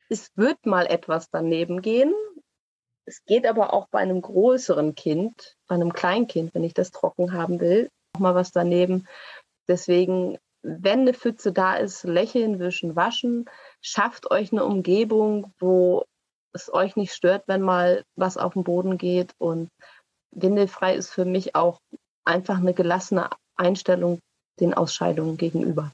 es 0.09 0.31
wird 0.37 0.67
mal 0.67 0.87
etwas 0.87 1.31
daneben 1.31 1.81
gehen. 1.83 2.15
Es 3.07 3.25
geht 3.25 3.47
aber 3.47 3.73
auch 3.73 3.89
bei 3.89 4.01
einem 4.01 4.21
größeren 4.21 4.95
Kind, 4.95 5.57
bei 5.69 5.77
einem 5.77 5.93
Kleinkind, 5.93 6.55
wenn 6.55 6.65
ich 6.65 6.75
das 6.75 6.91
trocken 6.91 7.33
haben 7.33 7.61
will, 7.61 7.89
auch 8.15 8.21
mal 8.21 8.35
was 8.35 8.51
daneben. 8.51 9.07
Deswegen, 9.69 10.39
wenn 10.63 11.01
eine 11.01 11.15
Pfütze 11.15 11.53
da 11.53 11.77
ist, 11.77 12.05
lächeln, 12.05 12.59
wischen, 12.59 12.97
waschen. 12.97 13.49
Schafft 13.81 14.31
euch 14.31 14.53
eine 14.53 14.65
Umgebung, 14.65 15.53
wo 15.59 16.05
es 16.53 16.73
euch 16.73 16.97
nicht 16.97 17.15
stört, 17.15 17.45
wenn 17.47 17.63
mal 17.63 18.03
was 18.17 18.37
auf 18.37 18.55
den 18.55 18.65
Boden 18.65 18.99
geht. 18.99 19.35
Und 19.39 19.69
windelfrei 20.33 20.97
ist 20.97 21.11
für 21.11 21.25
mich 21.25 21.55
auch 21.55 21.79
einfach 22.25 22.59
eine 22.59 22.75
gelassene 22.75 23.31
Einstellung 23.57 24.19
den 24.59 24.75
Ausscheidungen 24.75 25.37
gegenüber. 25.37 25.93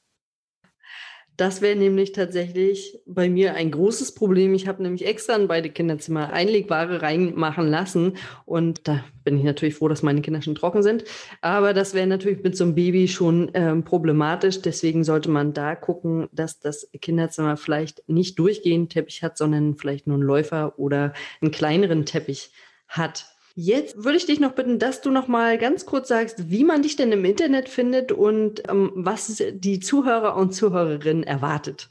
Das 1.39 1.63
wäre 1.63 1.77
nämlich 1.77 2.13
tatsächlich 2.13 3.01
bei 3.07 3.31
mir 3.31 3.55
ein 3.55 3.71
großes 3.71 4.15
Problem. 4.15 4.53
Ich 4.53 4.69
habe 4.69 4.83
nämlich 4.83 5.07
extra 5.07 5.35
in 5.35 5.49
beide 5.49 5.71
Kinderzimmer 5.71 6.31
Einlegware 6.33 7.01
reinmachen 7.01 7.69
lassen. 7.69 8.19
Und 8.45 8.87
da 8.87 9.03
bin 9.25 9.39
ich 9.39 9.45
natürlich 9.45 9.75
froh, 9.75 9.89
dass 9.89 10.03
meine 10.03 10.21
Kinder 10.21 10.43
schon 10.43 10.55
trocken 10.55 10.83
sind. 10.83 11.05
Aber 11.41 11.73
das 11.73 11.95
wäre 11.95 12.07
natürlich 12.07 12.43
mit 12.43 12.57
so 12.57 12.65
einem 12.65 12.75
Baby 12.75 13.09
schon 13.09 13.51
ähm, 13.55 13.83
problematisch. 13.83 14.61
Deswegen 14.61 15.05
sollte 15.05 15.31
man 15.31 15.55
da 15.55 15.75
gucken, 15.75 16.29
dass 16.33 16.61
das 16.61 16.91
Kinderzimmer 17.01 17.57
vielleicht 17.57 18.07
nicht 18.09 18.39
durchgehend 18.39 18.93
Teppich 18.93 19.23
hat, 19.23 19.39
sondern 19.39 19.77
vielleicht 19.77 20.07
nur 20.07 20.17
einen 20.17 20.27
Läufer 20.27 20.79
oder 20.79 21.15
einen 21.41 21.51
kleineren 21.51 22.05
Teppich 22.05 22.51
hat. 22.89 23.27
Jetzt 23.55 24.03
würde 24.03 24.17
ich 24.17 24.27
dich 24.27 24.41
noch 24.41 24.53
bitten, 24.53 24.79
dass 24.79 25.03
du 25.03 25.11
noch 25.11 25.29
mal 25.29 25.59
ganz 25.59 25.85
kurz 25.85 26.09
sagst, 26.09 26.51
wie 26.51 26.65
man 26.65 26.81
dich 26.83 26.97
denn 26.97 27.13
im 27.13 27.25
Internet 27.25 27.69
findet 27.69 28.11
und 28.13 28.67
ähm, 28.69 28.93
was 28.95 29.43
die 29.53 29.81
Zuhörer 29.81 30.37
und 30.37 30.53
Zuhörerinnen 30.53 31.25
erwartet. 31.25 31.89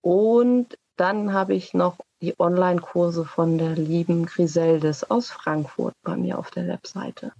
Und 0.00 0.78
dann 0.96 1.32
habe 1.32 1.54
ich 1.54 1.74
noch 1.74 1.96
die 2.22 2.38
Online-Kurse 2.38 3.24
von 3.24 3.58
der 3.58 3.74
lieben 3.74 4.24
Griseldes 4.26 5.10
aus 5.10 5.30
Frankfurt 5.30 5.94
bei 6.02 6.16
mir 6.16 6.38
auf 6.38 6.50
der 6.50 6.68
Webseite. 6.68 7.32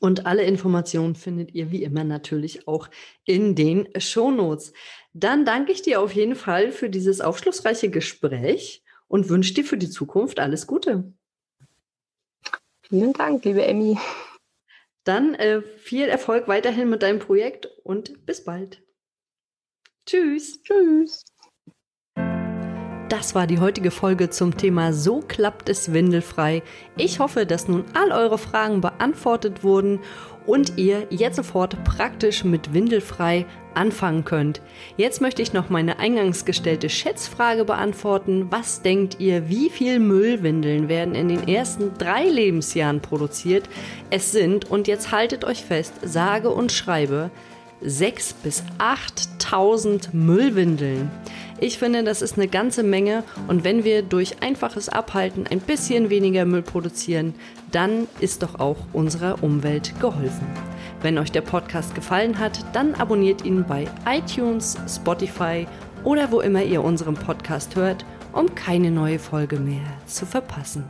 Und 0.00 0.26
alle 0.26 0.42
Informationen 0.42 1.14
findet 1.14 1.54
ihr 1.54 1.70
wie 1.70 1.84
immer 1.84 2.02
natürlich 2.02 2.66
auch 2.66 2.88
in 3.24 3.54
den 3.54 3.88
Shownotes. 3.96 4.72
Dann 5.12 5.44
danke 5.44 5.70
ich 5.70 5.82
dir 5.82 6.00
auf 6.00 6.12
jeden 6.12 6.34
Fall 6.34 6.72
für 6.72 6.90
dieses 6.90 7.20
aufschlussreiche 7.20 7.90
Gespräch 7.90 8.82
und 9.06 9.28
wünsche 9.28 9.54
dir 9.54 9.64
für 9.64 9.76
die 9.76 9.90
Zukunft 9.90 10.40
alles 10.40 10.66
Gute. 10.66 11.12
Vielen 12.88 13.12
Dank, 13.12 13.44
liebe 13.44 13.64
Emmy. 13.64 13.98
Dann 15.04 15.34
äh, 15.34 15.62
viel 15.62 16.08
Erfolg 16.08 16.48
weiterhin 16.48 16.88
mit 16.88 17.02
deinem 17.02 17.20
Projekt 17.20 17.66
und 17.84 18.26
bis 18.26 18.42
bald. 18.42 18.82
Tschüss. 20.06 20.62
Tschüss. 20.62 21.24
Das 23.08 23.36
war 23.36 23.46
die 23.46 23.60
heutige 23.60 23.92
Folge 23.92 24.30
zum 24.30 24.56
Thema 24.56 24.92
So 24.92 25.20
klappt 25.20 25.68
es 25.68 25.92
windelfrei. 25.92 26.64
Ich 26.96 27.20
hoffe, 27.20 27.46
dass 27.46 27.68
nun 27.68 27.84
all 27.94 28.10
eure 28.10 28.36
Fragen 28.36 28.80
beantwortet 28.80 29.62
wurden 29.62 30.00
und 30.44 30.76
ihr 30.76 31.06
jetzt 31.10 31.36
sofort 31.36 31.84
praktisch 31.84 32.42
mit 32.42 32.74
windelfrei 32.74 33.46
anfangen 33.74 34.24
könnt. 34.24 34.60
Jetzt 34.96 35.20
möchte 35.20 35.40
ich 35.40 35.52
noch 35.52 35.70
meine 35.70 36.00
eingangs 36.00 36.44
gestellte 36.44 36.88
Schätzfrage 36.88 37.64
beantworten. 37.64 38.48
Was 38.50 38.82
denkt 38.82 39.20
ihr, 39.20 39.48
wie 39.48 39.70
viel 39.70 40.00
Müllwindeln 40.00 40.88
werden 40.88 41.14
in 41.14 41.28
den 41.28 41.46
ersten 41.46 41.94
drei 41.98 42.24
Lebensjahren 42.24 43.02
produziert? 43.02 43.68
Es 44.10 44.32
sind, 44.32 44.68
und 44.68 44.88
jetzt 44.88 45.12
haltet 45.12 45.44
euch 45.44 45.64
fest, 45.64 45.94
sage 46.02 46.50
und 46.50 46.72
schreibe, 46.72 47.30
6.000 47.84 48.34
bis 48.42 48.64
8.000 48.78 50.08
Müllwindeln. 50.12 51.10
Ich 51.58 51.78
finde, 51.78 52.04
das 52.04 52.20
ist 52.20 52.36
eine 52.36 52.48
ganze 52.48 52.82
Menge 52.82 53.24
und 53.48 53.64
wenn 53.64 53.82
wir 53.82 54.02
durch 54.02 54.42
einfaches 54.42 54.90
Abhalten 54.90 55.46
ein 55.46 55.60
bisschen 55.60 56.10
weniger 56.10 56.44
Müll 56.44 56.60
produzieren, 56.60 57.34
dann 57.72 58.08
ist 58.20 58.42
doch 58.42 58.60
auch 58.60 58.76
unserer 58.92 59.42
Umwelt 59.42 59.98
geholfen. 59.98 60.46
Wenn 61.00 61.16
euch 61.16 61.32
der 61.32 61.40
Podcast 61.40 61.94
gefallen 61.94 62.38
hat, 62.38 62.58
dann 62.74 62.94
abonniert 62.94 63.44
ihn 63.44 63.64
bei 63.64 63.86
iTunes, 64.06 64.76
Spotify 64.86 65.66
oder 66.04 66.30
wo 66.30 66.40
immer 66.40 66.62
ihr 66.62 66.84
unseren 66.84 67.14
Podcast 67.14 67.74
hört, 67.74 68.04
um 68.32 68.54
keine 68.54 68.90
neue 68.90 69.18
Folge 69.18 69.58
mehr 69.58 69.86
zu 70.06 70.26
verpassen. 70.26 70.84